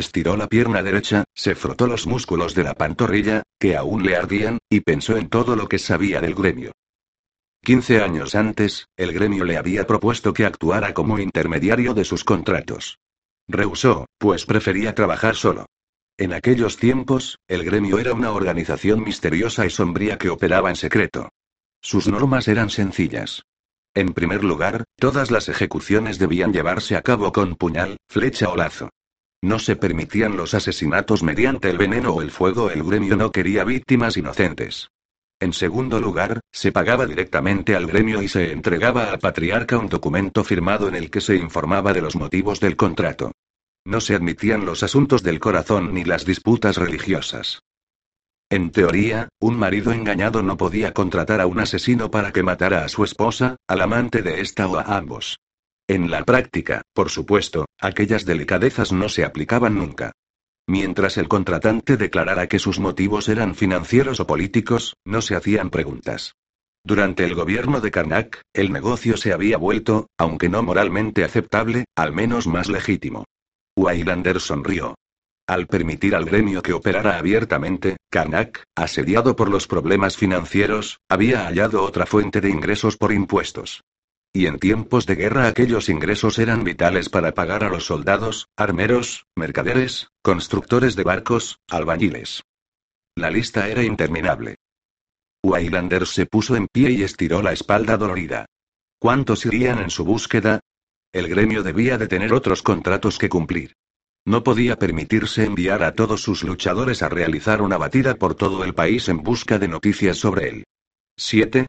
Estiró 0.00 0.34
la 0.34 0.46
pierna 0.46 0.82
derecha, 0.82 1.24
se 1.34 1.54
frotó 1.54 1.86
los 1.86 2.06
músculos 2.06 2.54
de 2.54 2.64
la 2.64 2.72
pantorrilla, 2.72 3.42
que 3.58 3.76
aún 3.76 4.02
le 4.02 4.16
ardían, 4.16 4.56
y 4.70 4.80
pensó 4.80 5.18
en 5.18 5.28
todo 5.28 5.56
lo 5.56 5.68
que 5.68 5.78
sabía 5.78 6.22
del 6.22 6.34
gremio. 6.34 6.72
Quince 7.62 8.00
años 8.00 8.34
antes, 8.34 8.86
el 8.96 9.12
gremio 9.12 9.44
le 9.44 9.58
había 9.58 9.86
propuesto 9.86 10.32
que 10.32 10.46
actuara 10.46 10.94
como 10.94 11.18
intermediario 11.18 11.92
de 11.92 12.06
sus 12.06 12.24
contratos. 12.24 12.98
Rehusó, 13.46 14.06
pues 14.16 14.46
prefería 14.46 14.94
trabajar 14.94 15.36
solo. 15.36 15.66
En 16.16 16.32
aquellos 16.32 16.78
tiempos, 16.78 17.38
el 17.46 17.62
gremio 17.62 17.98
era 17.98 18.14
una 18.14 18.32
organización 18.32 19.04
misteriosa 19.04 19.66
y 19.66 19.70
sombría 19.70 20.16
que 20.16 20.30
operaba 20.30 20.70
en 20.70 20.76
secreto. 20.76 21.28
Sus 21.82 22.08
normas 22.08 22.48
eran 22.48 22.70
sencillas. 22.70 23.42
En 23.92 24.14
primer 24.14 24.44
lugar, 24.44 24.84
todas 24.96 25.30
las 25.30 25.50
ejecuciones 25.50 26.18
debían 26.18 26.54
llevarse 26.54 26.96
a 26.96 27.02
cabo 27.02 27.32
con 27.32 27.54
puñal, 27.54 27.98
flecha 28.08 28.48
o 28.48 28.56
lazo. 28.56 28.88
No 29.42 29.58
se 29.58 29.76
permitían 29.76 30.36
los 30.36 30.54
asesinatos 30.54 31.22
mediante 31.22 31.70
el 31.70 31.78
veneno 31.78 32.12
o 32.12 32.22
el 32.22 32.30
fuego. 32.30 32.70
El 32.70 32.82
gremio 32.82 33.16
no 33.16 33.32
quería 33.32 33.64
víctimas 33.64 34.16
inocentes. 34.16 34.90
En 35.40 35.54
segundo 35.54 35.98
lugar, 35.98 36.40
se 36.52 36.70
pagaba 36.70 37.06
directamente 37.06 37.74
al 37.74 37.86
gremio 37.86 38.20
y 38.22 38.28
se 38.28 38.52
entregaba 38.52 39.04
al 39.04 39.18
patriarca 39.18 39.78
un 39.78 39.88
documento 39.88 40.44
firmado 40.44 40.86
en 40.88 40.94
el 40.94 41.10
que 41.10 41.22
se 41.22 41.36
informaba 41.36 41.94
de 41.94 42.02
los 42.02 42.14
motivos 42.14 42.60
del 42.60 42.76
contrato. 42.76 43.32
No 43.86 44.02
se 44.02 44.14
admitían 44.14 44.66
los 44.66 44.82
asuntos 44.82 45.22
del 45.22 45.40
corazón 45.40 45.94
ni 45.94 46.04
las 46.04 46.26
disputas 46.26 46.76
religiosas. 46.76 47.62
En 48.50 48.70
teoría, 48.72 49.30
un 49.40 49.56
marido 49.56 49.92
engañado 49.92 50.42
no 50.42 50.58
podía 50.58 50.92
contratar 50.92 51.40
a 51.40 51.46
un 51.46 51.60
asesino 51.60 52.10
para 52.10 52.32
que 52.32 52.42
matara 52.42 52.84
a 52.84 52.88
su 52.88 53.04
esposa, 53.04 53.56
al 53.66 53.80
amante 53.80 54.20
de 54.20 54.42
esta 54.42 54.68
o 54.68 54.76
a 54.76 54.82
ambos. 54.82 55.38
En 55.90 56.08
la 56.08 56.24
práctica, 56.24 56.82
por 56.92 57.10
supuesto, 57.10 57.66
aquellas 57.80 58.24
delicadezas 58.24 58.92
no 58.92 59.08
se 59.08 59.24
aplicaban 59.24 59.74
nunca. 59.74 60.12
Mientras 60.68 61.16
el 61.16 61.26
contratante 61.26 61.96
declarara 61.96 62.46
que 62.46 62.60
sus 62.60 62.78
motivos 62.78 63.28
eran 63.28 63.56
financieros 63.56 64.20
o 64.20 64.26
políticos, 64.28 64.94
no 65.04 65.20
se 65.20 65.34
hacían 65.34 65.68
preguntas. 65.68 66.36
Durante 66.84 67.24
el 67.24 67.34
gobierno 67.34 67.80
de 67.80 67.90
Karnak, 67.90 68.40
el 68.52 68.70
negocio 68.70 69.16
se 69.16 69.32
había 69.32 69.56
vuelto, 69.58 70.06
aunque 70.16 70.48
no 70.48 70.62
moralmente 70.62 71.24
aceptable, 71.24 71.86
al 71.96 72.12
menos 72.12 72.46
más 72.46 72.68
legítimo. 72.68 73.24
Waylander 73.76 74.38
sonrió. 74.38 74.94
Al 75.48 75.66
permitir 75.66 76.14
al 76.14 76.24
gremio 76.24 76.62
que 76.62 76.72
operara 76.72 77.18
abiertamente, 77.18 77.96
Karnak, 78.10 78.62
asediado 78.76 79.34
por 79.34 79.50
los 79.50 79.66
problemas 79.66 80.16
financieros, 80.16 81.00
había 81.08 81.46
hallado 81.46 81.82
otra 81.82 82.06
fuente 82.06 82.40
de 82.40 82.48
ingresos 82.48 82.96
por 82.96 83.10
impuestos. 83.10 83.82
Y 84.32 84.46
en 84.46 84.58
tiempos 84.58 85.06
de 85.06 85.16
guerra 85.16 85.48
aquellos 85.48 85.88
ingresos 85.88 86.38
eran 86.38 86.62
vitales 86.62 87.08
para 87.08 87.32
pagar 87.32 87.64
a 87.64 87.68
los 87.68 87.86
soldados, 87.86 88.48
armeros, 88.56 89.26
mercaderes, 89.34 90.08
constructores 90.22 90.94
de 90.94 91.02
barcos, 91.02 91.58
albañiles. 91.68 92.44
La 93.16 93.30
lista 93.30 93.68
era 93.68 93.82
interminable. 93.82 94.56
Waylander 95.42 96.06
se 96.06 96.26
puso 96.26 96.54
en 96.54 96.68
pie 96.68 96.92
y 96.92 97.02
estiró 97.02 97.42
la 97.42 97.52
espalda 97.52 97.96
dolorida. 97.96 98.46
¿Cuántos 99.00 99.46
irían 99.46 99.80
en 99.80 99.90
su 99.90 100.04
búsqueda? 100.04 100.60
El 101.12 101.26
gremio 101.28 101.64
debía 101.64 101.98
de 101.98 102.06
tener 102.06 102.32
otros 102.32 102.62
contratos 102.62 103.18
que 103.18 103.28
cumplir. 103.28 103.72
No 104.24 104.44
podía 104.44 104.76
permitirse 104.76 105.44
enviar 105.44 105.82
a 105.82 105.94
todos 105.94 106.22
sus 106.22 106.44
luchadores 106.44 107.02
a 107.02 107.08
realizar 107.08 107.62
una 107.62 107.78
batida 107.78 108.14
por 108.14 108.34
todo 108.36 108.62
el 108.62 108.74
país 108.74 109.08
en 109.08 109.22
busca 109.22 109.58
de 109.58 109.66
noticias 109.66 110.18
sobre 110.18 110.48
él. 110.50 110.64
¿Siete? 111.16 111.66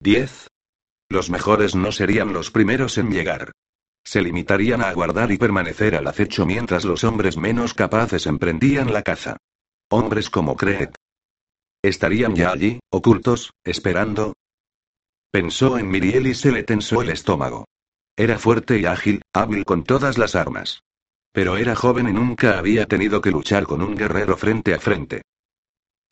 ¿Diez? 0.00 0.48
Los 1.12 1.28
mejores 1.28 1.74
no 1.74 1.92
serían 1.92 2.32
los 2.32 2.50
primeros 2.50 2.96
en 2.96 3.10
llegar. 3.10 3.52
Se 4.02 4.22
limitarían 4.22 4.80
a 4.80 4.88
aguardar 4.88 5.30
y 5.30 5.36
permanecer 5.36 5.94
al 5.94 6.06
acecho 6.06 6.46
mientras 6.46 6.86
los 6.86 7.04
hombres 7.04 7.36
menos 7.36 7.74
capaces 7.74 8.26
emprendían 8.26 8.94
la 8.94 9.02
caza. 9.02 9.36
Hombres 9.90 10.30
como 10.30 10.56
Creed. 10.56 10.88
¿Estarían 11.82 12.34
ya 12.34 12.50
allí, 12.50 12.80
ocultos, 12.88 13.52
esperando? 13.62 14.32
Pensó 15.30 15.76
en 15.76 15.90
Miriel 15.90 16.28
y 16.28 16.34
se 16.34 16.50
le 16.50 16.62
tensó 16.62 17.02
el 17.02 17.10
estómago. 17.10 17.66
Era 18.16 18.38
fuerte 18.38 18.78
y 18.78 18.86
ágil, 18.86 19.20
hábil 19.34 19.66
con 19.66 19.84
todas 19.84 20.16
las 20.16 20.34
armas. 20.34 20.80
Pero 21.30 21.58
era 21.58 21.76
joven 21.76 22.08
y 22.08 22.12
nunca 22.14 22.58
había 22.58 22.86
tenido 22.86 23.20
que 23.20 23.30
luchar 23.30 23.64
con 23.64 23.82
un 23.82 23.96
guerrero 23.96 24.38
frente 24.38 24.72
a 24.72 24.78
frente. 24.78 25.20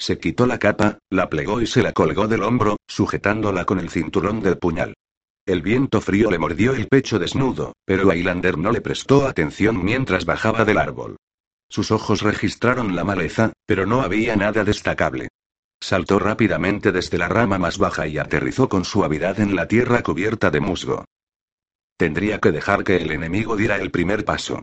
Se 0.00 0.18
quitó 0.18 0.46
la 0.46 0.58
capa, 0.58 0.98
la 1.10 1.28
plegó 1.28 1.60
y 1.60 1.66
se 1.66 1.82
la 1.82 1.92
colgó 1.92 2.26
del 2.26 2.42
hombro, 2.42 2.78
sujetándola 2.88 3.66
con 3.66 3.78
el 3.78 3.90
cinturón 3.90 4.40
del 4.40 4.56
puñal. 4.56 4.94
El 5.44 5.60
viento 5.60 6.00
frío 6.00 6.30
le 6.30 6.38
mordió 6.38 6.74
el 6.74 6.88
pecho 6.88 7.18
desnudo, 7.18 7.74
pero 7.84 8.10
Highlander 8.10 8.56
no 8.56 8.72
le 8.72 8.80
prestó 8.80 9.26
atención 9.26 9.84
mientras 9.84 10.24
bajaba 10.24 10.64
del 10.64 10.78
árbol. 10.78 11.16
Sus 11.68 11.90
ojos 11.90 12.22
registraron 12.22 12.96
la 12.96 13.04
maleza, 13.04 13.52
pero 13.66 13.84
no 13.84 14.00
había 14.00 14.36
nada 14.36 14.64
destacable. 14.64 15.28
Saltó 15.82 16.18
rápidamente 16.18 16.92
desde 16.92 17.18
la 17.18 17.28
rama 17.28 17.58
más 17.58 17.76
baja 17.76 18.06
y 18.06 18.16
aterrizó 18.16 18.70
con 18.70 18.86
suavidad 18.86 19.38
en 19.38 19.54
la 19.54 19.68
tierra 19.68 20.02
cubierta 20.02 20.50
de 20.50 20.60
musgo. 20.60 21.04
Tendría 21.98 22.38
que 22.38 22.52
dejar 22.52 22.84
que 22.84 22.96
el 22.96 23.10
enemigo 23.10 23.54
diera 23.54 23.76
el 23.76 23.90
primer 23.90 24.24
paso. 24.24 24.62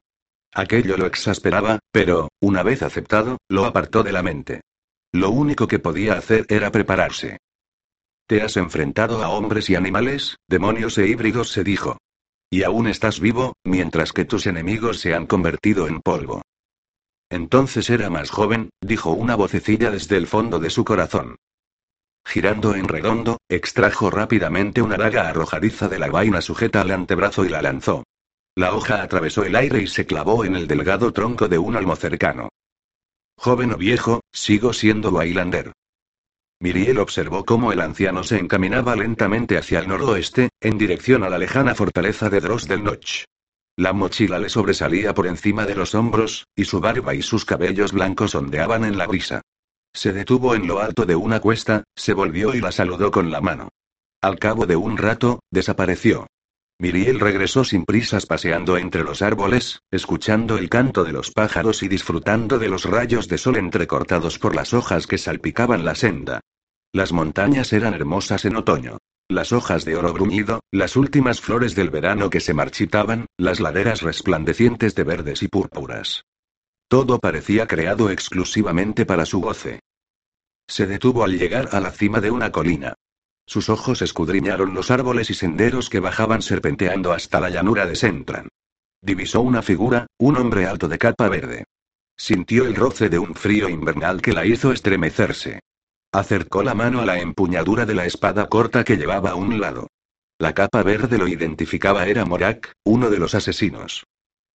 Aquello 0.52 0.97
lo 0.97 1.06
exasperaba, 1.06 1.78
pero, 1.91 2.30
una 2.41 2.63
vez 2.63 2.82
aceptado, 2.82 3.38
lo 3.47 3.65
apartó 3.65 4.02
de 4.02 4.12
la 4.12 4.23
mente. 4.23 4.62
Lo 5.12 5.30
único 5.30 5.67
que 5.67 5.80
podía 5.80 6.13
hacer 6.13 6.46
era 6.50 6.72
prepararse. 6.72 7.38
Te 8.28 8.41
has 8.41 8.58
enfrentado 8.58 9.24
a 9.24 9.30
hombres 9.30 9.70
y 9.70 9.76
animales, 9.76 10.38
demonios 10.48 10.98
e 10.98 11.08
híbridos, 11.08 11.50
se 11.50 11.63
dijo. 11.63 11.98
Y 12.50 12.63
aún 12.63 12.88
estás 12.88 13.20
vivo, 13.20 13.54
mientras 13.63 14.13
que 14.13 14.26
tus 14.26 14.48
enemigos 14.48 15.00
se 15.00 15.13
han 15.13 15.26
convertido 15.26 15.88
en 15.88 16.02
polvo. 16.02 16.41
Entonces 17.30 17.89
era 17.89 18.10
más 18.10 18.30
joven, 18.30 18.70
dijo 18.82 19.12
una 19.12 19.36
vocecilla 19.36 19.91
desde 19.91 20.17
el 20.17 20.28
fondo 20.28 20.60
de 20.60 20.70
su 20.70 20.86
corazón. 20.86 21.36
Girando 22.26 22.76
en 22.76 22.88
redondo, 22.88 23.38
extrajo 23.50 24.10
rápidamente 24.10 24.82
una 24.82 24.98
daga 24.98 25.30
arrojadiza 25.30 25.88
de 25.88 26.00
la 26.00 26.10
vaina 26.10 26.41
sujeta 26.41 26.82
al 26.82 26.91
antebrazo 26.91 27.46
y 27.46 27.50
la 27.50 27.62
lanzó. 27.62 28.04
La 28.56 28.74
hoja 28.74 29.02
atravesó 29.02 29.46
el 29.46 29.56
aire 29.56 29.82
y 29.82 29.88
se 29.88 30.06
clavó 30.06 30.43
en 30.43 30.56
el 30.56 30.67
delgado 30.67 31.13
tronco 31.13 31.48
de 31.48 31.58
un 31.58 31.78
almo 31.78 31.96
cercano. 31.96 32.50
Joven 33.38 33.71
o 33.73 33.78
viejo, 33.78 34.21
sigo 34.34 34.73
siendo 34.73 35.12
Waylander. 35.12 35.71
Miriel 36.60 36.97
observó 36.97 37.45
cómo 37.45 37.71
el 37.71 37.82
anciano 37.82 38.23
se 38.23 38.39
encaminaba 38.39 38.95
lentamente 38.95 39.58
hacia 39.58 39.80
el 39.80 39.88
noroeste, 39.88 40.50
en 40.60 40.78
dirección 40.78 41.23
a 41.23 41.30
la 41.30 41.38
lejana 41.38 41.76
fortaleza 41.76 42.30
de 42.32 42.41
Dross 42.41 42.67
del 42.67 42.84
Notch. 42.84 43.26
La 43.76 43.93
mochila 43.93 44.39
le 44.39 44.50
sobresalía 44.50 45.13
por 45.13 45.28
encima 45.28 45.67
de 45.67 45.76
los 45.76 45.93
hombros, 45.93 46.47
y 46.56 46.65
su 46.65 46.80
barba 46.80 47.13
y 47.13 47.21
sus 47.21 47.45
cabellos 47.45 47.91
blancos 47.91 48.34
ondeaban 48.34 48.86
en 48.86 48.97
la 48.97 49.06
brisa. 49.06 49.41
Se 49.93 50.13
detuvo 50.13 50.56
en 50.56 50.65
lo 50.65 50.80
alto 50.80 51.06
de 51.06 51.15
una 51.15 51.39
cuesta, 51.39 51.84
se 51.95 52.13
volvió 52.13 52.56
y 52.56 52.60
la 52.60 52.71
saludó 52.71 53.12
con 53.12 53.30
la 53.30 53.39
mano. 53.39 53.69
Al 54.19 54.39
cabo 54.39 54.65
de 54.65 54.76
un 54.76 54.97
rato, 54.97 55.41
desapareció. 55.52 56.26
Miriel 56.80 57.20
regresó 57.20 57.63
sin 57.63 57.86
prisas 57.86 58.28
paseando 58.28 58.78
entre 58.78 59.04
los 59.04 59.24
árboles, 59.24 59.82
escuchando 59.90 60.58
el 60.60 60.70
canto 60.70 61.04
de 61.04 61.12
los 61.12 61.32
pájaros 61.32 61.82
y 61.82 61.88
disfrutando 61.88 62.60
de 62.60 62.70
los 62.70 62.86
rayos 62.86 63.28
de 63.28 63.40
sol 63.40 63.58
entrecortados 63.58 64.38
por 64.38 64.56
las 64.56 64.76
hojas 64.76 65.08
que 65.08 65.18
salpicaban 65.18 65.86
la 65.86 65.96
senda. 65.96 66.42
Las 66.94 67.12
montañas 67.13 67.74
eran 67.74 67.96
hermosas 67.96 68.46
en 68.46 68.56
otoño. 68.56 69.00
Las 69.28 69.52
hojas 69.52 69.86
de 69.86 69.96
oro 69.96 70.13
bruñido, 70.13 70.62
las 70.72 70.96
últimas 70.96 71.42
flores 71.42 71.76
del 71.76 71.90
verano 71.90 72.30
que 72.30 72.40
se 72.40 72.54
marchitaban, 72.54 73.26
las 73.38 73.60
laderas 73.60 74.04
resplandecientes 74.04 74.94
de 74.96 75.04
verdes 75.04 75.44
y 75.44 75.48
púrpuras. 75.48 76.24
Todo 76.88 77.20
parecía 77.20 77.68
creado 77.68 78.12
exclusivamente 78.12 79.06
para 79.06 79.26
su 79.26 79.42
goce. 79.42 79.82
Se 80.70 80.86
detuvo 80.86 81.24
al 81.24 81.38
llegar 81.38 81.70
a 81.72 81.80
la 81.80 81.92
cima 81.92 82.22
de 82.22 82.32
una 82.32 82.52
colina. 82.52 82.94
Sus 83.48 83.70
ojos 83.70 84.02
escudriñaron 84.02 84.74
los 84.74 84.92
árboles 84.92 85.30
y 85.30 85.34
senderos 85.34 85.90
que 85.90 86.02
bajaban 86.02 86.42
serpenteando 86.42 87.14
hasta 87.14 87.40
la 87.40 87.50
llanura 87.50 87.86
de 87.86 87.96
Sentran. 87.96 88.50
Divisó 89.02 89.40
una 89.42 89.62
figura, 89.62 90.08
un 90.20 90.36
hombre 90.36 90.66
alto 90.66 90.90
de 90.90 90.98
capa 90.98 91.30
verde. 91.30 91.64
Sintió 92.18 92.66
el 92.66 92.76
roce 92.76 93.08
de 93.08 93.20
un 93.20 93.36
frío 93.36 93.70
invernal 93.70 94.22
que 94.22 94.34
la 94.34 94.46
hizo 94.46 94.74
estremecerse. 94.74 95.62
Acercó 96.12 96.62
la 96.62 96.74
mano 96.74 97.00
a 97.00 97.06
la 97.06 97.20
empuñadura 97.20 97.86
de 97.86 97.94
la 97.94 98.06
espada 98.06 98.48
corta 98.48 98.84
que 98.84 98.98
llevaba 98.98 99.32
a 99.32 99.36
un 99.36 99.62
lado. 99.62 99.88
La 100.40 100.54
capa 100.54 100.84
verde 100.84 101.18
lo 101.18 101.28
identificaba 101.28 102.06
era 102.06 102.26
Morak, 102.26 102.74
uno 102.84 103.10
de 103.10 103.18
los 103.18 103.34
asesinos. 103.34 104.04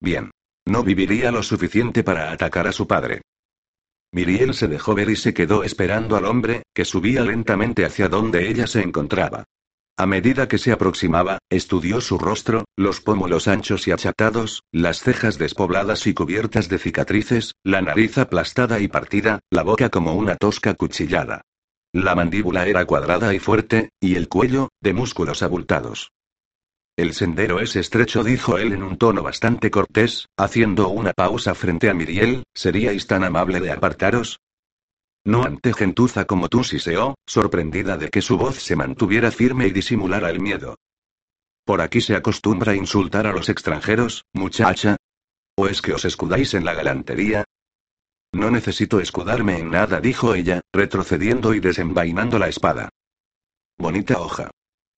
Bien. 0.01 0.31
No 0.67 0.83
viviría 0.83 1.33
lo 1.33 1.43
suficiente 1.43 2.05
para 2.05 2.31
atacar 2.31 2.69
a 2.69 2.73
su 2.73 2.87
padre. 2.87 3.23
Miriel 4.13 4.53
se 4.53 4.69
dejó 4.69 4.95
ver 4.95 5.09
y 5.09 5.17
se 5.17 5.33
quedó 5.33 5.65
esperando 5.65 6.17
al 6.17 6.27
hombre, 6.27 6.63
que 6.75 6.85
subía 6.85 7.23
lentamente 7.23 7.85
hacia 7.87 8.09
donde 8.09 8.49
ella 8.49 8.67
se 8.67 8.83
encontraba. 8.83 9.45
A 9.97 10.07
medida 10.07 10.49
que 10.49 10.59
se 10.59 10.73
aproximaba, 10.73 11.39
estudió 11.51 12.01
su 12.01 12.19
rostro, 12.19 12.65
los 12.77 13.01
pómulos 13.01 13.49
anchos 13.49 13.87
y 13.89 13.93
achatados, 13.93 14.63
las 14.73 15.01
cejas 15.01 15.39
despobladas 15.39 16.07
y 16.07 16.15
cubiertas 16.15 16.69
de 16.69 16.79
cicatrices, 16.79 17.55
la 17.65 17.83
nariz 17.83 18.19
aplastada 18.19 18.81
y 18.81 18.89
partida, 18.89 19.41
la 19.51 19.63
boca 19.63 19.91
como 19.91 20.15
una 20.15 20.37
tosca 20.37 20.75
cuchillada. 20.75 21.43
La 21.93 22.15
mandíbula 22.15 22.67
era 22.67 22.87
cuadrada 22.87 23.35
y 23.35 23.39
fuerte, 23.39 23.91
y 24.01 24.15
el 24.17 24.29
cuello, 24.29 24.71
de 24.81 24.95
músculos 24.95 25.43
abultados. 25.43 26.13
El 26.97 27.15
sendero 27.15 27.61
es 27.61 27.75
estrecho, 27.77 28.23
dijo 28.23 28.59
él 28.59 28.75
en 28.75 28.83
un 28.83 28.99
tono 28.99 29.23
bastante 29.23 29.71
cortés, 29.71 30.29
haciendo 30.37 30.89
una 30.89 31.15
pausa 31.15 31.55
frente 31.55 31.89
a 31.89 31.95
Miriel, 31.95 32.45
¿seríais 32.55 33.07
tan 33.07 33.25
amable 33.25 33.61
de 33.61 33.73
apartaros? 33.73 34.41
No 35.25 35.45
ante 35.45 35.73
gentuza 35.73 36.27
como 36.27 36.49
tú, 36.49 36.65
siseó, 36.65 37.15
sorprendida 37.27 37.97
de 37.97 38.11
que 38.11 38.21
su 38.21 38.37
voz 38.37 38.57
se 38.57 38.77
mantuviera 38.77 39.31
firme 39.31 39.69
y 39.69 39.71
disimulara 39.71 40.29
el 40.29 40.41
miedo. 40.41 40.77
¿Por 41.65 41.81
aquí 41.81 42.01
se 42.01 42.15
acostumbra 42.15 42.75
insultar 42.75 43.27
a 43.27 43.33
los 43.33 43.49
extranjeros, 43.49 44.25
muchacha? 44.35 44.97
¿O 45.57 45.69
es 45.69 45.81
que 45.81 45.95
os 45.95 46.05
escudáis 46.05 46.53
en 46.55 46.65
la 46.65 46.75
galantería? 46.75 47.45
No 48.35 48.51
necesito 48.51 49.01
escudarme 49.01 49.59
en 49.59 49.71
nada, 49.71 50.01
dijo 50.01 50.35
ella, 50.35 50.61
retrocediendo 50.75 51.55
y 51.55 51.61
desenvainando 51.61 52.39
la 52.39 52.49
espada. 52.49 52.89
Bonita 53.79 54.21
hoja. 54.21 54.51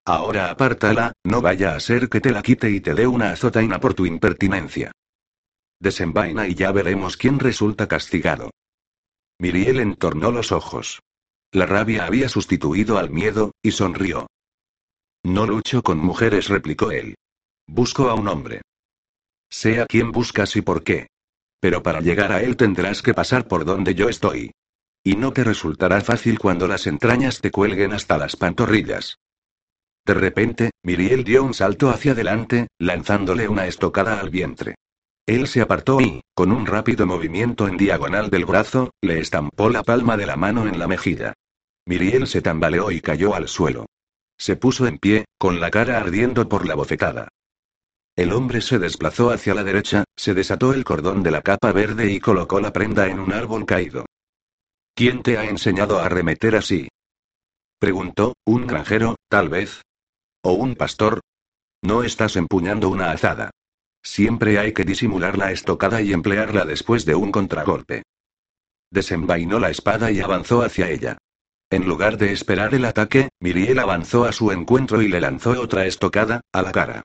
Ahora 0.07 0.51
apártala, 0.51 1.13
no 1.25 1.41
vaya 1.41 1.75
a 1.75 1.81
ser 1.81 2.11
que 2.11 2.21
te 2.21 2.31
la 2.31 2.43
quite 2.43 2.71
y 2.71 2.81
te 2.81 2.95
dé 2.95 3.07
una 3.07 3.31
azotaina 3.31 3.81
por 3.81 3.95
tu 3.95 4.05
impertinencia. 4.05 4.93
Desenvaina 5.81 6.47
y 6.47 6.55
ya 6.55 6.73
veremos 6.73 7.17
quién 7.17 7.39
resulta 7.39 7.89
castigado. 7.89 8.51
Miriel 9.39 9.81
entornó 9.81 10.31
los 10.31 10.53
ojos. 10.53 11.01
La 11.53 11.67
rabia 11.67 12.05
había 12.05 12.29
sustituido 12.29 12.99
al 12.99 13.11
miedo, 13.11 13.53
y 13.63 13.71
sonrió. 13.71 14.27
No 15.25 15.47
lucho 15.47 15.83
con 15.83 15.99
mujeres, 15.99 16.49
replicó 16.49 16.91
él. 16.91 17.15
Busco 17.67 18.11
a 18.11 18.15
un 18.15 18.29
hombre. 18.29 18.61
Sea 19.49 19.87
quien 19.87 20.13
buscas 20.13 20.55
y 20.57 20.61
por 20.61 20.83
qué. 20.83 21.07
Pero 21.61 21.83
para 21.83 22.01
llegar 22.01 22.31
a 22.31 22.43
él 22.43 22.57
tendrás 22.57 23.01
que 23.01 23.15
pasar 23.15 23.49
por 23.49 23.65
donde 23.65 23.95
yo 23.95 24.11
estoy. 24.11 24.53
Y 25.03 25.17
no 25.17 25.33
te 25.33 25.45
resultará 25.45 26.03
fácil 26.03 26.39
cuando 26.39 26.69
las 26.69 26.87
entrañas 26.87 27.41
te 27.41 27.51
cuelguen 27.51 27.95
hasta 27.95 28.19
las 28.19 28.37
pantorrillas. 28.37 29.17
De 30.07 30.15
repente, 30.15 30.71
Miriel 30.83 31.25
dio 31.25 31.43
un 31.43 31.55
salto 31.55 31.89
hacia 31.89 32.13
adelante, 32.13 32.69
lanzándole 32.79 33.49
una 33.49 33.67
estocada 33.67 34.21
al 34.21 34.31
vientre. 34.31 34.75
Él 35.27 35.47
se 35.47 35.63
apartó 35.63 36.01
y, 36.01 36.21
con 36.35 36.53
un 36.53 36.67
rápido 36.67 37.07
movimiento 37.07 37.67
en 37.67 37.79
diagonal 37.79 38.29
del 38.29 38.45
brazo, 38.45 38.91
le 39.01 39.19
estampó 39.21 39.71
la 39.71 39.83
palma 39.83 40.19
de 40.19 40.27
la 40.27 40.37
mano 40.37 40.67
en 40.67 40.79
la 40.79 40.87
mejilla. 40.87 41.33
Miriel 41.87 42.27
se 42.27 42.43
tambaleó 42.43 42.91
y 42.91 43.01
cayó 43.01 43.35
al 43.35 43.49
suelo. 43.49 43.87
Se 44.37 44.57
puso 44.57 44.87
en 44.87 44.99
pie, 44.99 45.25
con 45.39 45.61
la 45.61 45.71
cara 45.71 45.97
ardiendo 45.97 46.49
por 46.49 46.67
la 46.67 46.75
bofetada. 46.75 47.29
El 48.17 48.33
hombre 48.33 48.61
se 48.61 48.79
desplazó 48.79 49.31
hacia 49.31 49.55
la 49.55 49.65
derecha, 49.65 50.05
se 50.17 50.35
desató 50.35 50.75
el 50.75 50.85
cordón 50.85 51.23
de 51.23 51.31
la 51.31 51.43
capa 51.43 51.73
verde 51.73 52.13
y 52.13 52.21
colocó 52.21 52.61
la 52.61 52.73
prenda 52.73 53.09
en 53.09 53.19
un 53.19 53.33
árbol 53.33 53.65
caído. 53.65 54.05
¿Quién 54.95 55.23
te 55.23 55.39
ha 55.39 55.47
enseñado 55.47 55.99
a 55.99 56.07
arremeter 56.07 56.55
así? 56.55 56.89
Preguntó, 57.79 58.35
un 58.45 58.67
granjero, 58.67 59.17
tal 59.29 59.49
vez. 59.49 59.83
¿O 60.47 60.53
un 60.53 60.75
pastor? 60.75 61.21
No 61.83 62.03
estás 62.03 62.37
empuñando 62.37 62.91
una 62.91 63.13
azada. 63.13 63.51
Siempre 64.03 64.59
hay 64.59 64.75
que 64.75 64.85
disimular 64.85 65.39
la 65.39 65.53
estocada 65.53 66.03
y 66.03 66.13
emplearla 66.13 66.67
después 66.67 67.07
de 67.07 67.15
un 67.15 67.33
contragolpe. 67.33 68.03
Desenvainó 68.91 69.59
la 69.59 69.71
espada 69.71 70.11
y 70.11 70.21
avanzó 70.21 70.61
hacia 70.61 70.91
ella. 70.91 71.17
En 71.71 71.89
lugar 71.89 72.19
de 72.19 72.31
esperar 72.31 72.75
el 72.75 72.85
ataque, 72.85 73.31
Miriel 73.41 73.79
avanzó 73.79 74.27
a 74.27 74.33
su 74.33 74.53
encuentro 74.53 75.01
y 75.01 75.09
le 75.09 75.19
lanzó 75.19 75.59
otra 75.59 75.87
estocada, 75.87 76.43
a 76.53 76.61
la 76.61 76.73
cara. 76.73 77.03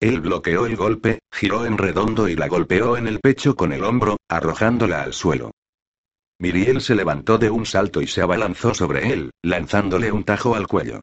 Él 0.00 0.22
bloqueó 0.22 0.64
el 0.64 0.76
golpe, 0.76 1.18
giró 1.30 1.66
en 1.66 1.76
redondo 1.76 2.30
y 2.30 2.34
la 2.34 2.48
golpeó 2.48 2.96
en 2.96 3.06
el 3.08 3.20
pecho 3.20 3.56
con 3.56 3.74
el 3.74 3.84
hombro, 3.84 4.16
arrojándola 4.26 5.02
al 5.02 5.12
suelo. 5.12 5.50
Miriel 6.38 6.80
se 6.80 6.94
levantó 6.94 7.36
de 7.36 7.50
un 7.50 7.66
salto 7.66 8.00
y 8.00 8.06
se 8.06 8.22
abalanzó 8.22 8.72
sobre 8.72 9.12
él, 9.12 9.32
lanzándole 9.42 10.10
un 10.12 10.24
tajo 10.24 10.54
al 10.54 10.66
cuello. 10.66 11.02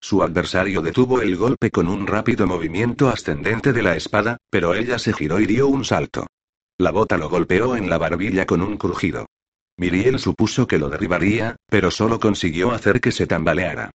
Su 0.00 0.22
adversario 0.22 0.80
detuvo 0.80 1.20
el 1.20 1.36
golpe 1.36 1.70
con 1.70 1.88
un 1.88 2.06
rápido 2.06 2.46
movimiento 2.46 3.08
ascendente 3.08 3.72
de 3.72 3.82
la 3.82 3.96
espada, 3.96 4.38
pero 4.50 4.74
ella 4.74 4.98
se 4.98 5.12
giró 5.12 5.40
y 5.40 5.46
dio 5.46 5.68
un 5.68 5.84
salto. 5.84 6.26
La 6.78 6.92
bota 6.92 7.16
lo 7.18 7.28
golpeó 7.28 7.76
en 7.76 7.90
la 7.90 7.98
barbilla 7.98 8.46
con 8.46 8.62
un 8.62 8.76
crujido. 8.76 9.26
Miriel 9.76 10.18
supuso 10.18 10.66
que 10.66 10.78
lo 10.78 10.88
derribaría, 10.88 11.56
pero 11.66 11.90
solo 11.90 12.20
consiguió 12.20 12.72
hacer 12.72 13.00
que 13.00 13.12
se 13.12 13.26
tambaleara. 13.26 13.90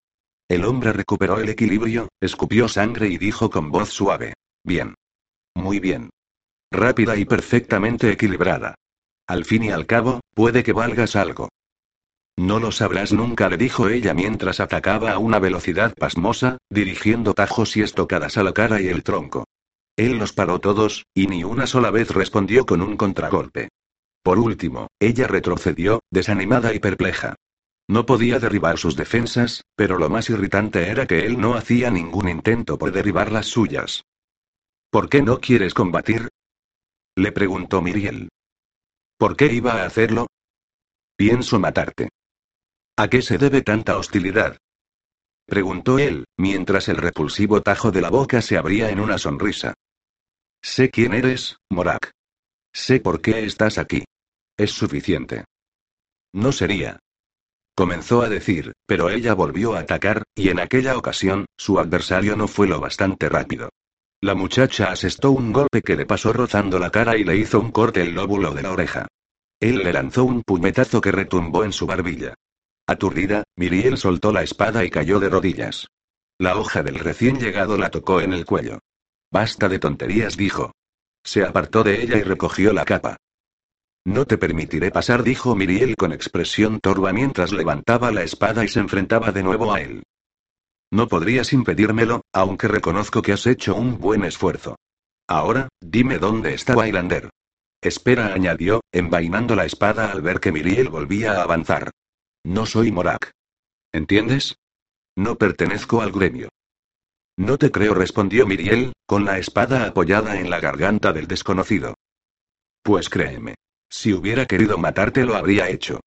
El 0.48 0.64
hombre 0.64 0.92
recuperó 0.92 1.38
el 1.38 1.48
equilibrio, 1.48 2.08
escupió 2.20 2.68
sangre 2.68 3.08
y 3.08 3.16
dijo 3.16 3.50
con 3.50 3.70
voz 3.70 3.88
suave. 3.90 4.34
Bien. 4.62 4.94
Muy 5.54 5.80
bien. 5.80 6.10
Rápida 6.70 7.16
y 7.16 7.24
perfectamente 7.24 8.10
equilibrada. 8.10 8.74
Al 9.26 9.44
fin 9.44 9.64
y 9.64 9.70
al 9.70 9.86
cabo, 9.86 10.20
puede 10.34 10.62
que 10.62 10.72
valgas 10.72 11.16
algo. 11.16 11.48
No 12.36 12.58
lo 12.58 12.72
sabrás 12.72 13.12
nunca, 13.12 13.48
le 13.48 13.56
dijo 13.56 13.88
ella 13.88 14.12
mientras 14.12 14.58
atacaba 14.58 15.12
a 15.12 15.18
una 15.18 15.38
velocidad 15.38 15.94
pasmosa, 15.94 16.58
dirigiendo 16.68 17.32
tajos 17.32 17.76
y 17.76 17.82
estocadas 17.82 18.36
a 18.36 18.42
la 18.42 18.52
cara 18.52 18.80
y 18.80 18.88
el 18.88 19.04
tronco. 19.04 19.44
Él 19.96 20.18
los 20.18 20.32
paró 20.32 20.58
todos, 20.58 21.06
y 21.14 21.28
ni 21.28 21.44
una 21.44 21.68
sola 21.68 21.92
vez 21.92 22.10
respondió 22.10 22.66
con 22.66 22.82
un 22.82 22.96
contragolpe. 22.96 23.68
Por 24.22 24.38
último, 24.38 24.88
ella 24.98 25.28
retrocedió, 25.28 26.00
desanimada 26.10 26.74
y 26.74 26.80
perpleja. 26.80 27.36
No 27.86 28.06
podía 28.06 28.40
derribar 28.40 28.78
sus 28.78 28.96
defensas, 28.96 29.62
pero 29.76 29.98
lo 29.98 30.08
más 30.08 30.30
irritante 30.30 30.88
era 30.88 31.06
que 31.06 31.26
él 31.26 31.38
no 31.38 31.54
hacía 31.54 31.90
ningún 31.90 32.28
intento 32.28 32.78
por 32.78 32.90
derribar 32.90 33.30
las 33.30 33.46
suyas. 33.46 34.02
¿Por 34.90 35.08
qué 35.08 35.22
no 35.22 35.38
quieres 35.38 35.74
combatir? 35.74 36.30
Le 37.14 37.30
preguntó 37.30 37.82
Miriel. 37.82 38.30
¿Por 39.18 39.36
qué 39.36 39.52
iba 39.52 39.74
a 39.74 39.86
hacerlo? 39.86 40.26
Pienso 41.16 41.60
matarte. 41.60 42.08
¿A 42.96 43.08
qué 43.08 43.22
se 43.22 43.38
debe 43.38 43.62
tanta 43.62 43.98
hostilidad? 43.98 44.56
Preguntó 45.46 45.98
él, 45.98 46.26
mientras 46.38 46.88
el 46.88 46.96
repulsivo 46.96 47.60
tajo 47.60 47.90
de 47.90 48.00
la 48.00 48.08
boca 48.08 48.40
se 48.40 48.56
abría 48.56 48.90
en 48.90 49.00
una 49.00 49.18
sonrisa. 49.18 49.74
Sé 50.62 50.90
quién 50.90 51.12
eres, 51.12 51.56
Morak. 51.70 52.12
Sé 52.72 53.00
por 53.00 53.20
qué 53.20 53.44
estás 53.44 53.78
aquí. 53.78 54.04
Es 54.56 54.70
suficiente. 54.70 55.44
No 56.32 56.52
sería. 56.52 57.00
Comenzó 57.76 58.22
a 58.22 58.28
decir, 58.28 58.72
pero 58.86 59.10
ella 59.10 59.34
volvió 59.34 59.74
a 59.74 59.80
atacar, 59.80 60.22
y 60.36 60.48
en 60.48 60.60
aquella 60.60 60.96
ocasión, 60.96 61.46
su 61.56 61.80
adversario 61.80 62.36
no 62.36 62.46
fue 62.46 62.68
lo 62.68 62.80
bastante 62.80 63.28
rápido. 63.28 63.70
La 64.20 64.36
muchacha 64.36 64.92
asestó 64.92 65.32
un 65.32 65.52
golpe 65.52 65.82
que 65.82 65.96
le 65.96 66.06
pasó 66.06 66.32
rozando 66.32 66.78
la 66.78 66.90
cara 66.90 67.16
y 67.16 67.24
le 67.24 67.36
hizo 67.36 67.58
un 67.58 67.72
corte 67.72 68.02
el 68.02 68.14
lóbulo 68.14 68.52
de 68.52 68.62
la 68.62 68.70
oreja. 68.70 69.08
Él 69.58 69.78
le 69.78 69.92
lanzó 69.92 70.24
un 70.24 70.42
puñetazo 70.42 71.00
que 71.00 71.10
retumbó 71.10 71.64
en 71.64 71.72
su 71.72 71.86
barbilla. 71.86 72.34
Aturdida, 72.86 73.44
Miriel 73.56 73.96
soltó 73.96 74.32
la 74.32 74.42
espada 74.42 74.84
y 74.84 74.90
cayó 74.90 75.18
de 75.20 75.30
rodillas. 75.30 75.88
La 76.38 76.56
hoja 76.56 76.82
del 76.82 76.98
recién 76.98 77.38
llegado 77.38 77.78
la 77.78 77.90
tocó 77.90 78.20
en 78.20 78.32
el 78.32 78.44
cuello. 78.44 78.80
Basta 79.30 79.68
de 79.68 79.78
tonterías, 79.78 80.36
dijo. 80.36 80.72
Se 81.24 81.42
apartó 81.44 81.82
de 81.82 82.02
ella 82.02 82.18
y 82.18 82.22
recogió 82.22 82.72
la 82.72 82.84
capa. 82.84 83.16
No 84.04 84.26
te 84.26 84.36
permitiré 84.36 84.90
pasar, 84.90 85.22
dijo 85.22 85.56
Miriel 85.56 85.96
con 85.96 86.12
expresión 86.12 86.78
torva 86.80 87.12
mientras 87.12 87.52
levantaba 87.52 88.10
la 88.10 88.22
espada 88.22 88.64
y 88.64 88.68
se 88.68 88.80
enfrentaba 88.80 89.32
de 89.32 89.42
nuevo 89.42 89.72
a 89.72 89.80
él. 89.80 90.02
No 90.92 91.08
podrías 91.08 91.54
impedírmelo, 91.54 92.20
aunque 92.32 92.68
reconozco 92.68 93.22
que 93.22 93.32
has 93.32 93.46
hecho 93.46 93.74
un 93.74 93.98
buen 93.98 94.24
esfuerzo. 94.24 94.76
Ahora, 95.26 95.68
dime 95.80 96.18
dónde 96.18 96.52
está 96.52 96.76
Wailander. 96.76 97.30
Espera, 97.80 98.34
añadió, 98.34 98.82
envainando 98.92 99.56
la 99.56 99.64
espada 99.64 100.12
al 100.12 100.20
ver 100.20 100.38
que 100.38 100.52
Miriel 100.52 100.90
volvía 100.90 101.32
a 101.32 101.42
avanzar. 101.42 101.90
No 102.44 102.66
soy 102.66 102.92
Morak. 102.92 103.32
¿Entiendes? 103.92 104.58
No 105.16 105.36
pertenezco 105.36 106.02
al 106.02 106.12
gremio. 106.12 106.50
No 107.36 107.58
te 107.58 107.70
creo, 107.70 107.94
respondió 107.94 108.46
Miriel, 108.46 108.92
con 109.06 109.24
la 109.24 109.38
espada 109.38 109.86
apoyada 109.86 110.38
en 110.38 110.50
la 110.50 110.60
garganta 110.60 111.12
del 111.12 111.26
desconocido. 111.26 111.94
Pues 112.82 113.08
créeme. 113.08 113.54
Si 113.88 114.12
hubiera 114.12 114.46
querido 114.46 114.76
matarte 114.76 115.24
lo 115.24 115.34
habría 115.34 115.68
hecho. 115.68 116.00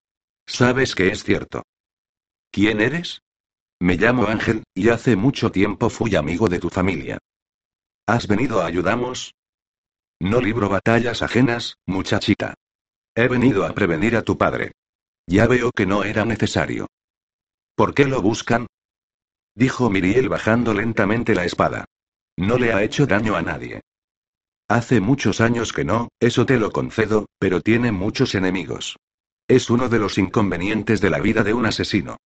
Sabes 0.45 0.95
que 0.95 1.08
es 1.08 1.23
cierto. 1.23 1.63
¿Quién 2.52 2.82
eres? 2.82 3.21
Me 3.80 3.95
llamo 3.95 4.28
Ángel, 4.28 4.63
y 4.73 4.89
hace 4.89 5.15
mucho 5.15 5.52
tiempo 5.52 5.89
fui 5.89 6.15
amigo 6.15 6.47
de 6.47 6.60
tu 6.60 6.69
familia. 6.69 7.17
¿Has 8.06 8.28
venido 8.28 8.62
a 8.62 8.67
ayudamos? 8.67 9.34
No 10.19 10.39
libro 10.39 10.69
batallas 10.69 11.21
ajenas, 11.21 11.78
muchachita. 11.86 12.54
He 13.15 13.28
venido 13.28 13.65
a 13.65 13.73
prevenir 13.73 14.15
a 14.15 14.21
tu 14.21 14.38
padre. 14.38 14.71
Ya 15.28 15.46
veo 15.46 15.72
que 15.72 15.86
no 15.86 16.04
era 16.04 16.24
necesario. 16.24 16.88
¿Por 17.76 17.94
qué 17.94 18.06
lo 18.06 18.22
buscan? 18.22 18.66
Dijo 19.54 19.90
Miriel 19.90 20.30
bajando 20.30 20.74
lentamente 20.74 21.36
la 21.36 21.44
espada. 21.44 21.86
No 22.38 22.58
le 22.58 22.72
ha 22.74 22.82
hecho 22.84 23.06
daño 23.06 23.36
a 23.36 23.42
nadie. 23.42 23.82
Hace 24.70 25.02
muchos 25.02 25.42
años 25.42 25.74
que 25.74 25.84
no, 25.84 26.10
eso 26.20 26.46
te 26.46 26.58
lo 26.58 26.72
concedo, 26.72 27.28
pero 27.40 27.62
tiene 27.62 27.92
muchos 27.92 28.36
enemigos. 28.36 28.98
Es 29.48 29.70
uno 29.70 29.90
de 29.90 30.00
los 30.00 30.18
inconvenientes 30.18 31.02
de 31.02 31.10
la 31.10 31.20
vida 31.20 31.44
de 31.44 31.54
un 31.54 31.66
asesino. 31.66 32.18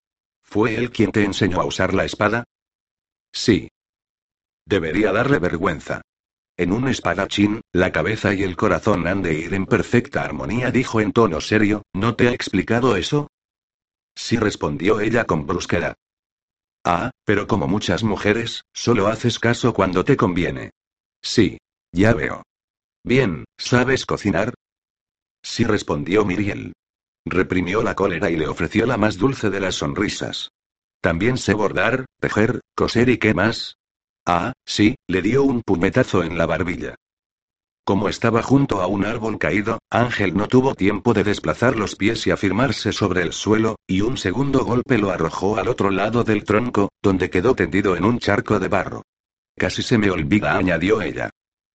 ¿Fue 0.43 0.75
él 0.75 0.91
quien 0.91 1.13
te 1.13 1.25
enseñó 1.25 1.61
a 1.61 1.67
usar 1.67 1.95
la 1.95 2.05
espada? 2.05 2.45
Sí. 3.33 3.69
Debería 4.67 5.13
darle 5.13 5.39
vergüenza. 5.39 6.03
En 6.61 6.73
un 6.73 6.89
espadachín, 6.89 7.63
la 7.73 7.91
cabeza 7.91 8.35
y 8.35 8.43
el 8.43 8.55
corazón 8.55 9.07
han 9.07 9.23
de 9.23 9.33
ir 9.33 9.55
en 9.55 9.65
perfecta 9.65 10.23
armonía, 10.23 10.71
dijo 10.71 11.01
en 11.01 11.11
tono 11.11 11.41
serio, 11.41 11.85
¿no 11.95 12.17
te 12.17 12.29
ha 12.29 12.33
explicado 12.33 12.97
eso? 12.97 13.29
Sí, 14.15 14.37
respondió 14.37 15.01
ella 15.01 15.25
con 15.25 15.47
brusquedad. 15.47 15.95
Ah, 16.85 17.13
pero 17.25 17.47
como 17.47 17.67
muchas 17.67 18.05
mujeres, 18.05 18.65
solo 18.75 19.07
haces 19.07 19.39
caso 19.39 19.73
cuando 19.73 20.05
te 20.05 20.19
conviene. 20.19 20.73
Sí. 21.23 21.57
Ya 21.93 22.13
veo. 22.13 22.43
Bien, 23.05 23.47
¿sabes 23.57 24.05
cocinar? 24.05 24.53
Sí, 25.43 25.65
respondió 25.65 26.27
Miriel. 26.27 26.75
Reprimió 27.25 27.83
la 27.83 27.95
cólera 27.95 28.29
y 28.29 28.37
le 28.37 28.49
ofreció 28.49 28.85
la 28.85 28.99
más 28.99 29.17
dulce 29.17 29.49
de 29.49 29.61
las 29.61 29.77
sonrisas. 29.77 30.51
También 31.01 31.39
sé 31.39 31.55
bordar, 31.55 32.05
tejer, 32.21 32.61
coser 32.77 33.09
y 33.09 33.17
qué 33.17 33.33
más. 33.33 33.79
Ah, 34.27 34.53
sí, 34.65 34.97
le 35.09 35.23
dio 35.23 35.43
un 35.43 35.63
puñetazo 35.63 36.23
en 36.23 36.37
la 36.37 36.47
barbilla. 36.47 36.95
Como 37.85 38.09
estaba 38.09 38.43
junto 38.43 38.83
a 38.83 38.87
un 38.87 39.05
árbol 39.05 39.39
caído, 39.39 39.81
Ángel 39.91 40.37
no 40.37 40.47
tuvo 40.47 40.75
tiempo 40.75 41.13
de 41.15 41.25
desplazar 41.25 41.77
los 41.77 41.97
pies 41.97 42.27
y 42.27 42.31
afirmarse 42.31 42.93
sobre 42.93 43.23
el 43.23 43.33
suelo, 43.33 43.77
y 43.87 44.03
un 44.03 44.17
segundo 44.17 44.65
golpe 44.65 44.99
lo 44.99 45.11
arrojó 45.11 45.57
al 45.57 45.69
otro 45.69 45.91
lado 45.91 46.23
del 46.23 46.45
tronco, 46.45 46.91
donde 47.03 47.31
quedó 47.31 47.55
tendido 47.55 47.97
en 47.97 48.05
un 48.05 48.19
charco 48.19 48.61
de 48.61 48.69
barro. 48.69 49.03
Casi 49.57 49.83
se 49.83 49.99
me 49.99 50.11
olvida, 50.11 50.57
añadió 50.57 51.03
ella. 51.03 51.31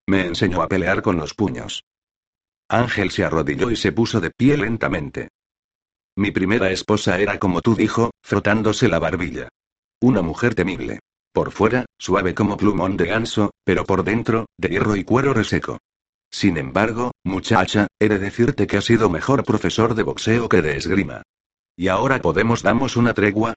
Me 0.07 0.25
enseñó 0.25 0.61
a 0.61 0.67
pelear 0.67 1.01
con 1.01 1.17
los 1.17 1.33
puños. 1.33 1.83
Ángel 2.69 3.11
se 3.11 3.25
arrodilló 3.25 3.69
y 3.69 3.75
se 3.75 3.91
puso 3.91 4.21
de 4.21 4.31
pie 4.31 4.57
lentamente. 4.57 5.29
Mi 6.15 6.31
primera 6.31 6.71
esposa 6.71 7.19
era 7.19 7.39
como 7.39 7.61
tú 7.61 7.75
dijo, 7.75 8.11
frotándose 8.23 8.87
la 8.87 8.99
barbilla. 8.99 9.49
Una 9.99 10.21
mujer 10.21 10.55
temible. 10.55 10.99
Por 11.35 11.51
fuera, 11.51 11.85
suave 11.99 12.33
como 12.33 12.55
plumón 12.55 12.95
de 12.95 13.07
ganso, 13.07 13.51
pero 13.65 13.83
por 13.83 14.05
dentro, 14.05 14.45
de 14.57 14.69
hierro 14.69 14.95
y 14.95 15.03
cuero 15.03 15.33
reseco. 15.33 15.79
Sin 16.31 16.55
embargo, 16.55 17.11
muchacha, 17.25 17.87
he 17.99 18.07
de 18.07 18.19
decirte 18.19 18.67
que 18.67 18.77
has 18.77 18.85
sido 18.85 19.09
mejor 19.09 19.43
profesor 19.43 19.95
de 19.95 20.03
boxeo 20.03 20.47
que 20.47 20.61
de 20.61 20.77
esgrima. 20.77 21.23
¿Y 21.75 21.89
ahora 21.89 22.21
podemos 22.21 22.63
damos 22.63 22.95
una 22.95 23.13
tregua? 23.13 23.53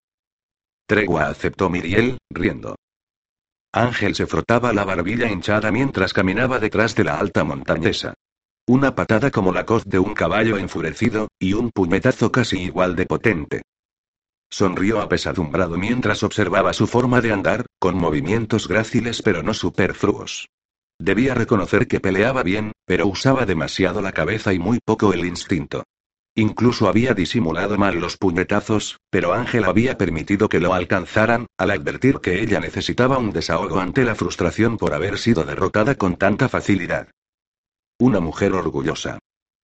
Tregua 0.88 1.28
aceptó 1.28 1.70
Miriel, 1.70 2.18
riendo. 2.30 2.74
Ángel 3.72 4.16
se 4.16 4.26
frotaba 4.26 4.72
la 4.72 4.84
barbilla 4.84 5.30
hinchada 5.30 5.70
mientras 5.70 6.12
caminaba 6.12 6.58
detrás 6.58 6.96
de 6.96 7.04
la 7.04 7.20
alta 7.20 7.44
montañesa. 7.44 8.14
Una 8.66 8.96
patada 8.96 9.30
como 9.30 9.52
la 9.52 9.64
coz 9.64 9.84
de 9.84 10.00
un 10.00 10.14
caballo 10.14 10.58
enfurecido, 10.58 11.28
y 11.38 11.52
un 11.52 11.70
puñetazo 11.70 12.32
casi 12.32 12.60
igual 12.60 12.96
de 12.96 13.06
potente. 13.06 13.62
Sonrió 14.50 15.00
apesadumbrado 15.02 15.76
mientras 15.76 16.22
observaba 16.22 16.72
su 16.72 16.86
forma 16.86 17.20
de 17.20 17.32
andar, 17.32 17.66
con 17.78 17.96
movimientos 17.96 18.68
gráciles 18.68 19.22
pero 19.22 19.42
no 19.42 19.54
superfluos. 19.54 20.48
Debía 20.98 21.34
reconocer 21.34 21.86
que 21.86 22.00
peleaba 22.00 22.42
bien, 22.42 22.72
pero 22.84 23.06
usaba 23.06 23.46
demasiado 23.46 24.02
la 24.02 24.12
cabeza 24.12 24.52
y 24.52 24.58
muy 24.58 24.80
poco 24.84 25.12
el 25.12 25.24
instinto. 25.24 25.84
Incluso 26.34 26.88
había 26.88 27.14
disimulado 27.14 27.78
mal 27.78 27.98
los 27.98 28.16
puñetazos, 28.16 28.98
pero 29.10 29.32
Ángel 29.32 29.64
había 29.64 29.98
permitido 29.98 30.48
que 30.48 30.60
lo 30.60 30.72
alcanzaran, 30.74 31.46
al 31.56 31.72
advertir 31.72 32.20
que 32.20 32.40
ella 32.40 32.60
necesitaba 32.60 33.18
un 33.18 33.32
desahogo 33.32 33.80
ante 33.80 34.04
la 34.04 34.14
frustración 34.14 34.76
por 34.76 34.94
haber 34.94 35.18
sido 35.18 35.44
derrotada 35.44 35.96
con 35.96 36.16
tanta 36.16 36.48
facilidad. 36.48 37.08
Una 37.98 38.20
mujer 38.20 38.52
orgullosa. 38.52 39.18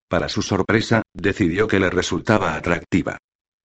Para 0.09 0.29
su 0.29 0.43
sorpresa, 0.43 1.03
decidió 1.13 1.69
que 1.69 1.79
le 1.79 1.91
resultaba 1.91 2.55
atractiva. 2.57 3.19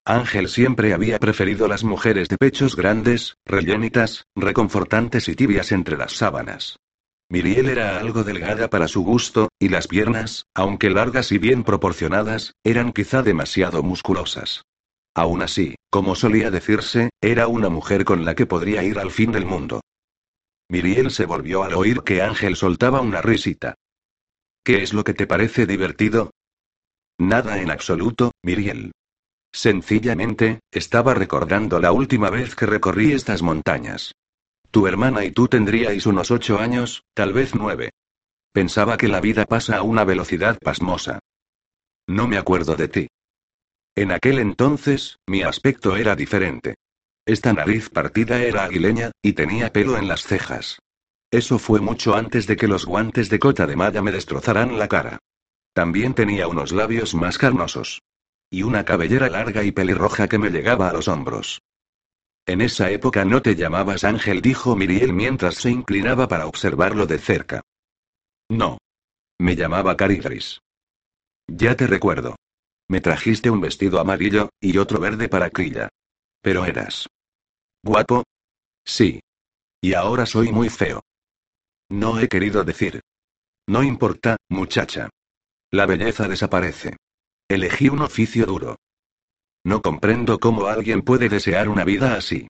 Ángel 0.09 0.49
siempre 0.49 0.95
había 0.95 1.19
preferido 1.19 1.67
las 1.67 1.83
mujeres 1.83 2.29
de 2.29 2.37
pechos 2.37 2.75
grandes, 2.75 3.35
rellenitas, 3.45 4.25
reconfortantes 4.35 5.29
y 5.29 5.35
tibias 5.35 5.71
entre 5.71 5.97
las 5.97 6.13
sábanas. 6.13 6.79
Miriel 7.29 7.69
era 7.69 7.99
algo 7.99 8.23
delgada 8.23 8.71
para 8.71 8.87
su 8.87 9.03
gusto, 9.03 9.49
y 9.59 9.69
las 9.69 9.87
piernas, 9.87 10.47
aunque 10.55 10.89
largas 10.89 11.31
y 11.31 11.37
bien 11.37 11.63
proporcionadas, 11.63 12.53
eran 12.63 12.91
quizá 12.91 13.21
demasiado 13.21 13.83
musculosas. 13.83 14.63
Aún 15.13 15.43
así, 15.43 15.75
como 15.91 16.15
solía 16.15 16.49
decirse, 16.49 17.11
era 17.21 17.47
una 17.47 17.69
mujer 17.69 18.03
con 18.03 18.25
la 18.25 18.33
que 18.33 18.47
podría 18.47 18.81
ir 18.81 18.97
al 18.97 19.11
fin 19.11 19.31
del 19.31 19.45
mundo. 19.45 19.79
Miriel 20.69 21.11
se 21.11 21.27
volvió 21.27 21.61
al 21.61 21.75
oír 21.75 22.01
que 22.01 22.23
Ángel 22.23 22.55
soltaba 22.55 23.01
una 23.01 23.21
risita. 23.21 23.75
¿Qué 24.65 24.81
es 24.81 24.91
lo 24.91 25.03
que 25.03 25.13
te 25.13 25.27
parece 25.27 25.67
divertido? 25.67 26.31
Nada 27.19 27.61
en 27.61 27.69
absoluto, 27.69 28.31
Miriel. 28.41 28.91
Sencillamente, 29.51 30.59
estaba 30.71 31.13
recordando 31.13 31.79
la 31.79 31.91
última 31.91 32.29
vez 32.29 32.55
que 32.55 32.65
recorrí 32.65 33.11
estas 33.11 33.41
montañas. 33.41 34.13
Tu 34.71 34.87
hermana 34.87 35.25
y 35.25 35.31
tú 35.31 35.47
tendríais 35.47 36.05
unos 36.05 36.31
ocho 36.31 36.59
años, 36.59 37.03
tal 37.13 37.33
vez 37.33 37.55
nueve. 37.55 37.91
Pensaba 38.51 38.97
que 38.97 39.07
la 39.07 39.21
vida 39.21 39.45
pasa 39.45 39.77
a 39.77 39.83
una 39.83 40.03
velocidad 40.03 40.57
pasmosa. 40.59 41.19
No 42.07 42.27
me 42.27 42.37
acuerdo 42.37 42.75
de 42.75 42.87
ti. 42.87 43.07
En 43.95 44.11
aquel 44.11 44.39
entonces, 44.39 45.17
mi 45.27 45.41
aspecto 45.41 45.95
era 45.95 46.15
diferente. 46.15 46.75
Esta 47.25 47.53
nariz 47.53 47.89
partida 47.89 48.41
era 48.41 48.63
aguileña, 48.63 49.11
y 49.21 49.33
tenía 49.33 49.71
pelo 49.71 49.97
en 49.97 50.07
las 50.07 50.23
cejas. 50.23 50.79
Eso 51.31 51.59
fue 51.59 51.79
mucho 51.79 52.15
antes 52.15 52.47
de 52.47 52.55
que 52.55 52.67
los 52.67 52.85
guantes 52.85 53.29
de 53.29 53.39
cota 53.39 53.67
de 53.67 53.75
malla 53.75 54.01
me 54.01 54.11
destrozaran 54.11 54.79
la 54.79 54.87
cara. 54.87 55.19
También 55.73 56.13
tenía 56.13 56.47
unos 56.47 56.71
labios 56.71 57.13
más 57.13 57.37
carnosos. 57.37 58.01
Y 58.51 58.63
una 58.63 58.83
cabellera 58.83 59.29
larga 59.29 59.63
y 59.63 59.71
pelirroja 59.71 60.27
que 60.27 60.37
me 60.37 60.49
llegaba 60.49 60.89
a 60.89 60.93
los 60.93 61.07
hombros. 61.07 61.61
En 62.45 62.61
esa 62.61 62.89
época 62.89 63.25
no 63.25 63.41
te 63.41 63.55
llamabas 63.55 64.03
Ángel, 64.03 64.41
dijo 64.41 64.75
Miriel 64.75 65.13
mientras 65.13 65.55
se 65.55 65.69
inclinaba 65.69 66.27
para 66.27 66.47
observarlo 66.47 67.05
de 67.05 67.19
cerca. 67.19 67.61
No. 68.49 68.79
Me 69.37 69.55
llamaba 69.55 69.95
Caridris. 69.95 70.59
Ya 71.47 71.75
te 71.75 71.85
recuerdo. 71.85 72.35
Me 72.87 73.01
trajiste 73.01 73.51
un 73.51 73.61
vestido 73.61 73.99
amarillo, 73.99 74.49
y 74.59 74.77
otro 74.79 74.99
verde 74.99 75.29
para 75.29 75.51
Crilla. 75.51 75.89
Pero 76.41 76.65
eras. 76.65 77.07
¿Guapo? 77.83 78.23
Sí. 78.83 79.21
Y 79.79 79.93
ahora 79.93 80.25
soy 80.25 80.51
muy 80.51 80.69
feo. 80.69 81.01
No 81.89 82.19
he 82.19 82.27
querido 82.27 82.63
decir. 82.63 83.01
No 83.67 83.83
importa, 83.83 84.37
muchacha. 84.49 85.09
La 85.71 85.85
belleza 85.85 86.27
desaparece. 86.27 86.97
Elegí 87.49 87.89
un 87.89 88.01
oficio 88.01 88.45
duro. 88.45 88.75
No 89.65 89.81
comprendo 89.81 90.39
cómo 90.39 90.67
alguien 90.67 91.01
puede 91.01 91.29
desear 91.29 91.67
una 91.67 91.83
vida 91.83 92.13
así. 92.13 92.47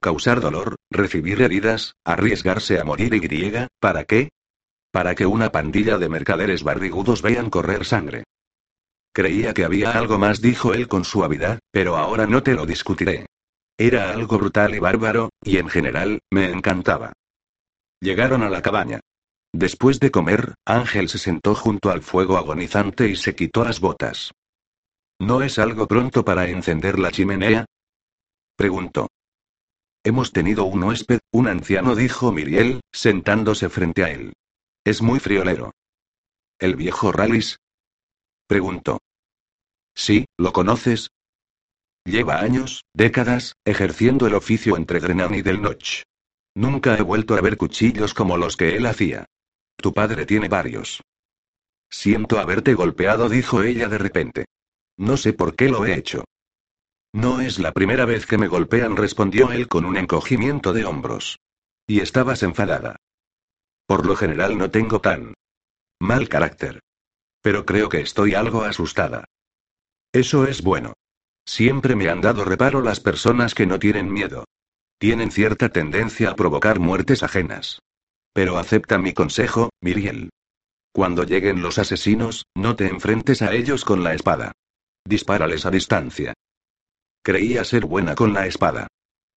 Causar 0.00 0.40
dolor, 0.40 0.76
recibir 0.90 1.42
heridas, 1.42 1.92
arriesgarse 2.02 2.80
a 2.80 2.84
morir 2.84 3.12
y 3.12 3.20
griega, 3.20 3.68
¿para 3.78 4.04
qué? 4.04 4.30
Para 4.90 5.14
que 5.14 5.26
una 5.26 5.52
pandilla 5.52 5.98
de 5.98 6.08
mercaderes 6.08 6.62
barrigudos 6.62 7.20
vean 7.20 7.50
correr 7.50 7.84
sangre. 7.84 8.24
Creía 9.12 9.52
que 9.52 9.64
había 9.64 9.90
algo 9.92 10.18
más, 10.18 10.40
dijo 10.40 10.72
él 10.72 10.88
con 10.88 11.04
suavidad, 11.04 11.58
pero 11.70 11.98
ahora 11.98 12.26
no 12.26 12.42
te 12.42 12.54
lo 12.54 12.64
discutiré. 12.64 13.26
Era 13.76 14.12
algo 14.12 14.38
brutal 14.38 14.74
y 14.74 14.78
bárbaro, 14.78 15.28
y 15.42 15.58
en 15.58 15.68
general, 15.68 16.20
me 16.30 16.50
encantaba. 16.50 17.12
Llegaron 18.00 18.42
a 18.42 18.48
la 18.48 18.62
cabaña. 18.62 19.00
Después 19.52 20.00
de 20.00 20.10
comer, 20.10 20.54
Ángel 20.64 21.08
se 21.08 21.18
sentó 21.18 21.54
junto 21.54 21.90
al 21.90 22.02
fuego 22.02 22.36
agonizante 22.36 23.08
y 23.08 23.16
se 23.16 23.34
quitó 23.34 23.64
las 23.64 23.80
botas. 23.80 24.32
¿No 25.18 25.42
es 25.42 25.58
algo 25.58 25.88
pronto 25.88 26.24
para 26.24 26.48
encender 26.48 26.98
la 26.98 27.10
chimenea? 27.10 27.64
Preguntó. 28.56 29.08
Hemos 30.04 30.32
tenido 30.32 30.64
un 30.64 30.84
huésped, 30.84 31.18
un 31.32 31.48
anciano, 31.48 31.96
dijo 31.96 32.30
Miriel, 32.30 32.80
sentándose 32.92 33.68
frente 33.68 34.04
a 34.04 34.10
él. 34.10 34.32
Es 34.84 35.02
muy 35.02 35.18
friolero. 35.18 35.72
¿El 36.58 36.76
viejo 36.76 37.10
Rallis? 37.10 37.58
Preguntó. 38.46 39.00
Sí, 39.94 40.26
¿lo 40.36 40.52
conoces? 40.52 41.10
Lleva 42.04 42.40
años, 42.40 42.84
décadas, 42.94 43.54
ejerciendo 43.64 44.26
el 44.26 44.34
oficio 44.34 44.76
entre 44.76 45.00
Drenan 45.00 45.34
y 45.34 45.42
Del 45.42 45.60
Noch. 45.60 46.04
Nunca 46.54 46.96
he 46.96 47.02
vuelto 47.02 47.34
a 47.34 47.40
ver 47.40 47.56
cuchillos 47.56 48.14
como 48.14 48.36
los 48.36 48.56
que 48.56 48.76
él 48.76 48.86
hacía. 48.86 49.26
Tu 49.76 49.92
padre 49.92 50.26
tiene 50.26 50.48
varios. 50.48 51.02
Siento 51.90 52.38
haberte 52.38 52.74
golpeado, 52.74 53.28
dijo 53.28 53.62
ella 53.62 53.88
de 53.88 53.98
repente. 53.98 54.44
No 54.98 55.16
sé 55.16 55.32
por 55.32 55.54
qué 55.54 55.68
lo 55.68 55.86
he 55.86 55.94
hecho. 55.94 56.24
No 57.12 57.40
es 57.40 57.58
la 57.58 57.72
primera 57.72 58.04
vez 58.04 58.26
que 58.26 58.36
me 58.36 58.48
golpean, 58.48 58.96
respondió 58.96 59.52
él 59.52 59.68
con 59.68 59.84
un 59.84 59.96
encogimiento 59.96 60.72
de 60.72 60.84
hombros. 60.84 61.38
Y 61.86 62.00
estabas 62.00 62.42
enfadada. 62.42 62.96
Por 63.86 64.04
lo 64.04 64.16
general 64.16 64.58
no 64.58 64.70
tengo 64.70 65.00
tan 65.00 65.34
mal 66.00 66.28
carácter. 66.28 66.80
Pero 67.40 67.64
creo 67.64 67.88
que 67.88 68.00
estoy 68.00 68.34
algo 68.34 68.64
asustada. 68.64 69.24
Eso 70.12 70.46
es 70.46 70.62
bueno. 70.62 70.94
Siempre 71.46 71.94
me 71.96 72.10
han 72.10 72.20
dado 72.20 72.44
reparo 72.44 72.82
las 72.82 73.00
personas 73.00 73.54
que 73.54 73.66
no 73.66 73.78
tienen 73.78 74.12
miedo. 74.12 74.44
Tienen 74.98 75.30
cierta 75.30 75.70
tendencia 75.70 76.30
a 76.30 76.34
provocar 76.34 76.80
muertes 76.80 77.22
ajenas. 77.22 77.80
Pero 78.32 78.58
acepta 78.58 78.98
mi 78.98 79.14
consejo, 79.14 79.70
Miriel. 79.80 80.30
Cuando 80.92 81.22
lleguen 81.22 81.62
los 81.62 81.78
asesinos, 81.78 82.44
no 82.54 82.76
te 82.76 82.88
enfrentes 82.88 83.40
a 83.42 83.54
ellos 83.54 83.84
con 83.84 84.02
la 84.02 84.14
espada. 84.14 84.52
Dispárales 85.04 85.66
a 85.66 85.70
distancia. 85.70 86.34
Creía 87.22 87.64
ser 87.64 87.86
buena 87.86 88.14
con 88.14 88.32
la 88.32 88.46
espada. 88.46 88.86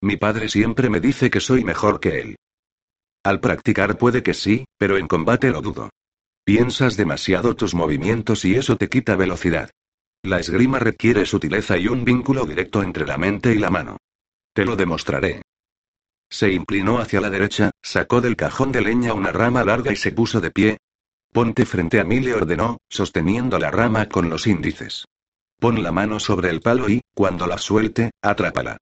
Mi 0.00 0.16
padre 0.16 0.48
siempre 0.48 0.88
me 0.88 1.00
dice 1.00 1.30
que 1.30 1.40
soy 1.40 1.64
mejor 1.64 2.00
que 2.00 2.20
él. 2.20 2.36
Al 3.22 3.40
practicar 3.40 3.98
puede 3.98 4.22
que 4.22 4.34
sí, 4.34 4.64
pero 4.78 4.96
en 4.96 5.06
combate 5.06 5.50
lo 5.50 5.60
dudo. 5.60 5.90
Piensas 6.44 6.96
demasiado 6.96 7.54
tus 7.54 7.74
movimientos 7.74 8.44
y 8.44 8.54
eso 8.54 8.76
te 8.76 8.88
quita 8.88 9.14
velocidad. 9.16 9.70
La 10.22 10.40
esgrima 10.40 10.78
requiere 10.78 11.26
sutileza 11.26 11.76
y 11.78 11.88
un 11.88 12.04
vínculo 12.04 12.44
directo 12.46 12.82
entre 12.82 13.06
la 13.06 13.18
mente 13.18 13.52
y 13.54 13.58
la 13.58 13.70
mano. 13.70 13.98
Te 14.54 14.64
lo 14.64 14.76
demostraré. 14.76 15.42
Se 16.30 16.52
inclinó 16.52 16.98
hacia 16.98 17.20
la 17.20 17.30
derecha, 17.30 17.70
sacó 17.82 18.20
del 18.20 18.36
cajón 18.36 18.72
de 18.72 18.82
leña 18.82 19.14
una 19.14 19.32
rama 19.32 19.64
larga 19.64 19.92
y 19.92 19.96
se 19.96 20.12
puso 20.12 20.40
de 20.40 20.50
pie. 20.50 20.78
Ponte 21.32 21.66
frente 21.66 22.00
a 22.00 22.04
mí, 22.04 22.20
le 22.20 22.34
ordenó, 22.34 22.78
sosteniendo 22.88 23.58
la 23.58 23.70
rama 23.70 24.08
con 24.08 24.30
los 24.30 24.46
índices. 24.46 25.06
Pon 25.60 25.82
la 25.82 25.92
mano 25.92 26.18
sobre 26.18 26.48
el 26.48 26.62
palo 26.62 26.88
y, 26.88 27.02
cuando 27.14 27.46
la 27.46 27.58
suelte, 27.58 28.12
atrápala. 28.22 28.78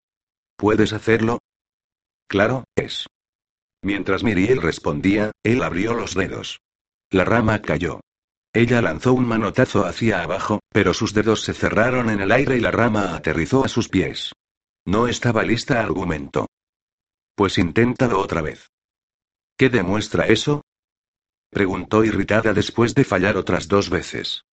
¿Puedes 0.56 0.92
hacerlo? 0.92 1.40
Claro, 2.28 2.64
es. 2.76 3.06
Mientras 3.82 4.22
Miriel 4.22 4.62
respondía, 4.62 5.32
él 5.42 5.64
abrió 5.64 5.92
los 5.94 6.14
dedos. 6.14 6.60
La 7.10 7.24
rama 7.24 7.60
cayó. 7.62 8.00
Ella 8.52 8.80
lanzó 8.80 9.12
un 9.12 9.26
manotazo 9.26 9.86
hacia 9.86 10.22
abajo, 10.22 10.60
pero 10.70 10.94
sus 10.94 11.12
dedos 11.14 11.42
se 11.42 11.52
cerraron 11.52 12.10
en 12.10 12.20
el 12.20 12.30
aire 12.30 12.56
y 12.56 12.60
la 12.60 12.70
rama 12.70 13.16
aterrizó 13.16 13.64
a 13.64 13.68
sus 13.68 13.88
pies. 13.88 14.32
No 14.86 15.08
estaba 15.08 15.42
lista, 15.42 15.80
argumentó. 15.80 16.46
Pues 17.34 17.58
inténtalo 17.58 18.20
otra 18.20 18.40
vez. 18.40 18.70
¿Qué 19.56 19.68
demuestra 19.68 20.26
eso? 20.26 20.62
Preguntó 21.50 22.04
irritada 22.04 22.52
después 22.52 22.94
de 22.94 23.04
fallar 23.04 23.36
otras 23.36 23.66
dos 23.66 23.90
veces. 23.90 24.44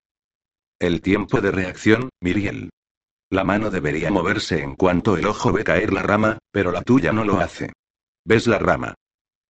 El 0.79 1.01
tiempo 1.01 1.39
de 1.39 1.51
reacción, 1.51 2.09
Miriel. 2.19 2.69
La 3.29 3.45
mano 3.45 3.69
debería 3.69 4.11
moverse 4.11 4.61
en 4.61 4.75
cuanto 4.75 5.15
el 5.15 5.25
ojo 5.25 5.53
ve 5.53 5.63
caer 5.63 5.93
la 5.93 6.01
rama, 6.01 6.37
pero 6.51 6.71
la 6.71 6.81
tuya 6.81 7.13
no 7.13 7.23
lo 7.23 7.39
hace. 7.39 7.71
¿Ves 8.25 8.45
la 8.45 8.59
rama? 8.59 8.93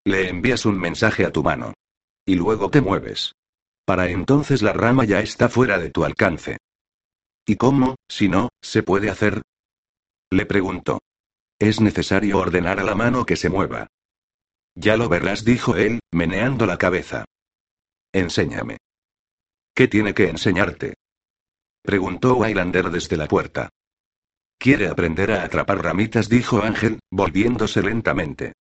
Le 0.06 0.30
envías 0.30 0.66
un 0.66 0.78
mensaje 0.78 1.26
a 1.26 1.32
tu 1.32 1.42
mano. 1.42 1.74
Y 2.28 2.36
luego 2.36 2.70
te 2.70 2.80
mueves. 2.80 3.34
Para 3.86 4.10
entonces 4.10 4.62
la 4.62 4.74
rama 4.74 5.04
ya 5.06 5.20
está 5.20 5.50
fuera 5.50 5.80
de 5.80 5.90
tu 5.90 6.06
alcance. 6.06 6.58
¿Y 7.48 7.56
cómo, 7.56 7.96
si 8.08 8.30
no, 8.30 8.50
se 8.62 8.84
puede 8.84 9.10
hacer? 9.10 9.42
Le 10.32 10.46
preguntó. 10.46 11.00
Es 11.60 11.82
necesario 11.82 12.38
ordenar 12.38 12.80
a 12.80 12.84
la 12.84 12.94
mano 12.94 13.26
que 13.26 13.36
se 13.36 13.50
mueva. 13.50 13.88
Ya 14.76 14.96
lo 14.96 15.10
verás, 15.10 15.44
dijo 15.44 15.76
él, 15.76 16.02
meneando 16.12 16.68
la 16.68 16.78
cabeza. 16.78 17.26
Enséñame. 18.14 18.78
¿Qué 19.74 19.88
tiene 19.88 20.14
que 20.14 20.30
enseñarte? 20.30 20.94
Preguntó 21.86 22.36
Waylander 22.38 22.90
desde 22.90 23.16
la 23.16 23.28
puerta. 23.28 23.70
Quiere 24.58 24.88
aprender 24.88 25.32
a 25.32 25.44
atrapar 25.44 25.84
ramitas, 25.84 26.30
dijo 26.30 26.62
Ángel, 26.62 27.00
volviéndose 27.12 27.84
lentamente. 27.84 28.54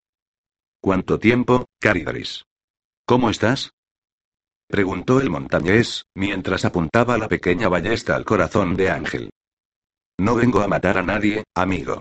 ¿Cuánto 0.81 1.19
tiempo, 1.19 1.67
Caridris? 1.81 2.45
¿Cómo 3.07 3.31
estás? 3.31 3.71
Preguntó 4.69 5.21
el 5.21 5.31
montañés, 5.31 6.05
mientras 6.15 6.65
apuntaba 6.65 7.17
la 7.17 7.29
pequeña 7.29 7.69
ballesta 7.69 8.15
al 8.17 8.25
corazón 8.25 8.77
de 8.77 8.91
Ángel. 8.91 9.31
No 10.19 10.35
vengo 10.35 10.61
a 10.61 10.69
matar 10.69 10.99
a 10.99 11.03
nadie, 11.03 11.45
amigo. 11.55 12.01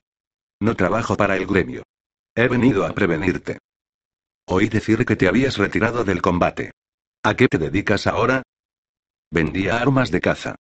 No 0.59 0.75
trabajo 0.75 1.15
para 1.15 1.37
el 1.37 1.45
gremio. 1.45 1.83
He 2.35 2.47
venido 2.47 2.85
a 2.85 2.93
prevenirte. 2.93 3.59
Oí 4.47 4.67
decir 4.67 5.05
que 5.05 5.15
te 5.15 5.27
habías 5.27 5.57
retirado 5.57 6.03
del 6.03 6.21
combate. 6.21 6.71
¿A 7.23 7.35
qué 7.35 7.47
te 7.47 7.57
dedicas 7.57 8.07
ahora? 8.07 8.43
Vendía 9.31 9.77
armas 9.81 10.11
de 10.11 10.19
caza. 10.19 10.55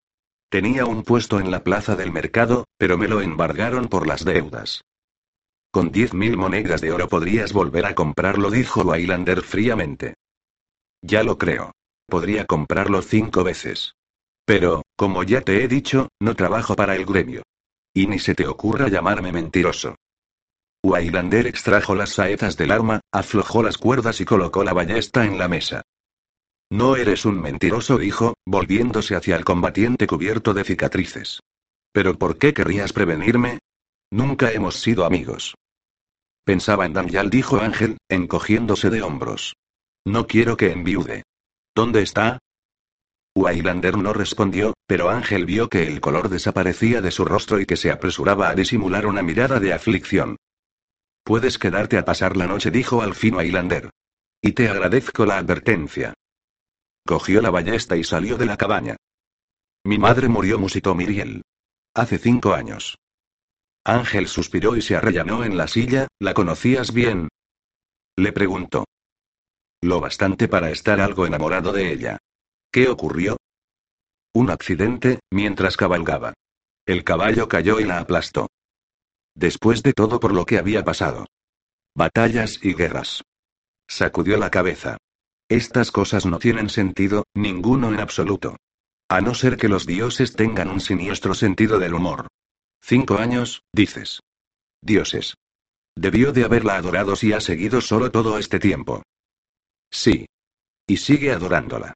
Tenía 0.53 0.85
un 0.85 1.01
puesto 1.01 1.39
en 1.39 1.49
la 1.49 1.63
plaza 1.63 1.95
del 1.95 2.11
mercado, 2.11 2.65
pero 2.77 2.95
me 2.95 3.07
lo 3.07 3.21
embargaron 3.21 3.87
por 3.87 4.05
las 4.05 4.23
deudas. 4.23 4.83
Con 5.71 5.91
diez 5.91 6.13
mil 6.13 6.37
monedas 6.37 6.79
de 6.79 6.91
oro 6.91 7.09
podrías 7.09 7.53
volver 7.53 7.87
a 7.87 7.95
comprarlo, 7.95 8.51
dijo 8.51 8.83
Waylander 8.83 9.41
fríamente. 9.41 10.13
Ya 11.01 11.23
lo 11.23 11.39
creo. 11.39 11.71
Podría 12.05 12.45
comprarlo 12.45 13.01
cinco 13.01 13.43
veces. 13.43 13.95
Pero, 14.45 14.83
como 14.95 15.23
ya 15.23 15.41
te 15.41 15.63
he 15.63 15.67
dicho, 15.67 16.09
no 16.19 16.35
trabajo 16.35 16.75
para 16.75 16.95
el 16.95 17.07
gremio. 17.07 17.41
Y 17.91 18.05
ni 18.05 18.19
se 18.19 18.35
te 18.35 18.45
ocurra 18.45 18.89
llamarme 18.89 19.31
mentiroso. 19.31 19.95
Waylander 20.83 21.47
extrajo 21.47 21.95
las 21.95 22.11
saetas 22.11 22.57
del 22.57 22.69
arma, 22.69 22.99
aflojó 23.11 23.63
las 23.63 23.79
cuerdas 23.79 24.21
y 24.21 24.25
colocó 24.25 24.63
la 24.63 24.73
ballesta 24.73 25.25
en 25.25 25.39
la 25.39 25.47
mesa. 25.47 25.81
No 26.73 26.95
eres 26.95 27.23
un 27.25 27.39
mentiroso, 27.39 27.99
dijo, 27.99 28.33
volviéndose 28.47 29.15
hacia 29.15 29.35
el 29.35 29.45
combatiente 29.45 30.07
cubierto 30.07 30.55
de 30.55 30.63
cicatrices. 30.63 31.39
¿Pero 31.91 32.17
por 32.17 32.39
qué 32.39 32.55
querrías 32.55 32.93
prevenirme? 32.93 33.59
Nunca 34.09 34.51
hemos 34.51 34.77
sido 34.77 35.05
amigos. 35.05 35.53
Pensaba 36.43 36.87
en 36.87 36.93
Daniel, 36.93 37.29
dijo 37.29 37.59
Ángel, 37.59 37.97
encogiéndose 38.09 38.89
de 38.89 39.03
hombros. 39.03 39.53
No 40.03 40.25
quiero 40.25 40.57
que 40.57 40.71
enviude. 40.71 41.21
¿Dónde 41.75 42.01
está? 42.01 42.39
Waylander 43.35 43.95
no 43.99 44.11
respondió, 44.11 44.73
pero 44.87 45.11
Ángel 45.11 45.45
vio 45.45 45.69
que 45.69 45.85
el 45.85 46.01
color 46.01 46.27
desaparecía 46.27 47.01
de 47.01 47.11
su 47.11 47.23
rostro 47.23 47.59
y 47.59 47.67
que 47.67 47.77
se 47.77 47.91
apresuraba 47.91 48.49
a 48.49 48.55
disimular 48.55 49.05
una 49.05 49.21
mirada 49.21 49.59
de 49.59 49.73
aflicción. 49.73 50.37
Puedes 51.23 51.59
quedarte 51.59 51.99
a 51.99 52.05
pasar 52.05 52.35
la 52.35 52.47
noche, 52.47 52.71
dijo 52.71 53.03
al 53.03 53.13
fin 53.13 53.35
Waylander. 53.35 53.91
Y 54.41 54.53
te 54.53 54.69
agradezco 54.69 55.27
la 55.27 55.37
advertencia. 55.37 56.15
Cogió 57.05 57.41
la 57.41 57.49
ballesta 57.49 57.97
y 57.97 58.03
salió 58.03 58.37
de 58.37 58.45
la 58.45 58.57
cabaña. 58.57 58.95
Mi 59.83 59.97
madre 59.97 60.29
murió, 60.29 60.57
musitó 60.57 60.95
Miriel. 60.95 61.43
Hace 61.93 62.17
cinco 62.17 62.53
años. 62.53 62.97
Ángel 63.83 64.27
suspiró 64.27 64.77
y 64.77 64.81
se 64.81 64.95
arrellanó 64.95 65.43
en 65.43 65.57
la 65.57 65.67
silla, 65.67 66.07
¿la 66.19 66.33
conocías 66.33 66.93
bien? 66.93 67.27
Le 68.15 68.31
preguntó. 68.31 68.85
Lo 69.81 69.99
bastante 69.99 70.47
para 70.47 70.71
estar 70.71 71.01
algo 71.01 71.25
enamorado 71.25 71.73
de 71.73 71.91
ella. 71.91 72.17
¿Qué 72.71 72.87
ocurrió? 72.87 73.35
Un 74.33 74.49
accidente, 74.49 75.19
mientras 75.29 75.75
cabalgaba. 75.75 76.33
El 76.85 77.03
caballo 77.03 77.47
cayó 77.49 77.79
y 77.79 77.83
la 77.83 77.99
aplastó. 77.99 78.47
Después 79.35 79.83
de 79.83 79.93
todo 79.93 80.19
por 80.19 80.33
lo 80.33 80.45
que 80.45 80.57
había 80.57 80.83
pasado. 80.85 81.25
Batallas 81.93 82.59
y 82.63 82.73
guerras. 82.73 83.23
Sacudió 83.87 84.37
la 84.37 84.49
cabeza. 84.49 84.97
Estas 85.49 85.91
cosas 85.91 86.25
no 86.25 86.39
tienen 86.39 86.69
sentido, 86.69 87.25
ninguno 87.33 87.93
en 87.93 87.99
absoluto. 87.99 88.55
A 89.09 89.21
no 89.21 89.35
ser 89.35 89.57
que 89.57 89.69
los 89.69 89.85
dioses 89.85 90.33
tengan 90.35 90.69
un 90.69 90.79
siniestro 90.79 91.33
sentido 91.33 91.79
del 91.79 91.93
humor. 91.93 92.27
Cinco 92.81 93.17
años, 93.17 93.63
dices. 93.73 94.21
Dioses. 94.81 95.35
Debió 95.95 96.31
de 96.31 96.43
haberla 96.43 96.75
adorado 96.75 97.15
si 97.15 97.33
ha 97.33 97.39
seguido 97.39 97.81
solo 97.81 98.11
todo 98.11 98.37
este 98.37 98.59
tiempo. 98.59 99.03
Sí. 99.91 100.25
Y 100.87 100.97
sigue 100.97 101.31
adorándola. 101.31 101.93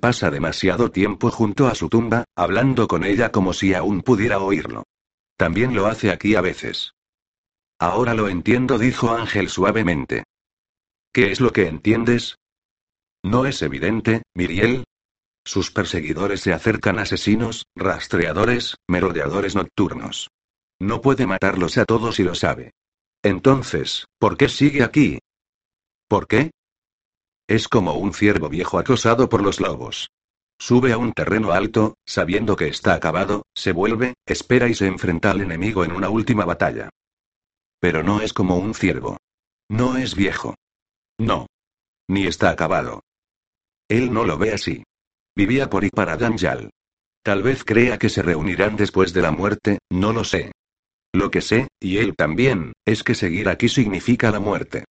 Pasa 0.00 0.30
demasiado 0.30 0.90
tiempo 0.90 1.30
junto 1.30 1.66
a 1.66 1.74
su 1.74 1.88
tumba, 1.88 2.24
hablando 2.36 2.88
con 2.88 3.04
ella 3.04 3.32
como 3.32 3.52
si 3.52 3.74
aún 3.74 4.02
pudiera 4.02 4.38
oírlo. 4.38 4.84
También 5.36 5.74
lo 5.74 5.86
hace 5.86 6.10
aquí 6.10 6.34
a 6.34 6.40
veces. 6.40 6.92
Ahora 7.78 8.14
lo 8.14 8.28
entiendo, 8.28 8.78
dijo 8.78 9.10
Ángel 9.10 9.48
suavemente. 9.48 10.24
¿Qué 11.12 11.32
es 11.32 11.40
lo 11.40 11.52
que 11.52 11.66
entiendes? 11.66 12.36
¿No 13.22 13.46
es 13.46 13.62
evidente, 13.62 14.22
Miriel? 14.34 14.84
Sus 15.44 15.70
perseguidores 15.70 16.40
se 16.40 16.52
acercan 16.52 16.98
asesinos, 16.98 17.66
rastreadores, 17.74 18.76
merodeadores 18.88 19.54
nocturnos. 19.54 20.28
No 20.80 21.00
puede 21.00 21.26
matarlos 21.26 21.76
a 21.78 21.84
todos 21.84 22.18
y 22.20 22.24
lo 22.24 22.34
sabe. 22.34 22.72
Entonces, 23.22 24.06
¿por 24.18 24.36
qué 24.36 24.48
sigue 24.48 24.82
aquí? 24.82 25.18
¿Por 26.08 26.26
qué? 26.26 26.50
Es 27.48 27.68
como 27.68 27.94
un 27.94 28.14
ciervo 28.14 28.48
viejo 28.48 28.78
acosado 28.78 29.28
por 29.28 29.42
los 29.42 29.60
lobos. 29.60 30.10
Sube 30.58 30.92
a 30.92 30.98
un 30.98 31.12
terreno 31.12 31.52
alto, 31.52 31.94
sabiendo 32.06 32.54
que 32.54 32.68
está 32.68 32.94
acabado, 32.94 33.44
se 33.54 33.72
vuelve, 33.72 34.14
espera 34.26 34.68
y 34.68 34.74
se 34.74 34.86
enfrenta 34.86 35.30
al 35.30 35.40
enemigo 35.40 35.84
en 35.84 35.92
una 35.92 36.10
última 36.10 36.44
batalla. 36.44 36.90
Pero 37.80 38.02
no 38.02 38.20
es 38.20 38.32
como 38.32 38.56
un 38.56 38.74
ciervo. 38.74 39.16
No 39.68 39.96
es 39.96 40.14
viejo. 40.14 40.54
No. 41.18 41.46
Ni 42.08 42.26
está 42.26 42.50
acabado. 42.50 43.00
Él 43.90 44.12
no 44.12 44.24
lo 44.24 44.38
ve 44.38 44.52
así. 44.54 44.84
Vivía 45.36 45.68
por 45.68 45.84
y 45.84 45.90
para 45.90 46.16
Danjal. 46.16 46.70
Tal 47.24 47.42
vez 47.42 47.64
crea 47.64 47.98
que 47.98 48.08
se 48.08 48.22
reunirán 48.22 48.76
después 48.76 49.12
de 49.12 49.20
la 49.20 49.32
muerte, 49.32 49.78
no 49.90 50.12
lo 50.12 50.22
sé. 50.22 50.52
Lo 51.12 51.32
que 51.32 51.40
sé, 51.40 51.66
y 51.80 51.98
él 51.98 52.14
también, 52.16 52.72
es 52.86 53.02
que 53.02 53.16
seguir 53.16 53.48
aquí 53.48 53.68
significa 53.68 54.30
la 54.30 54.38
muerte. 54.38 54.84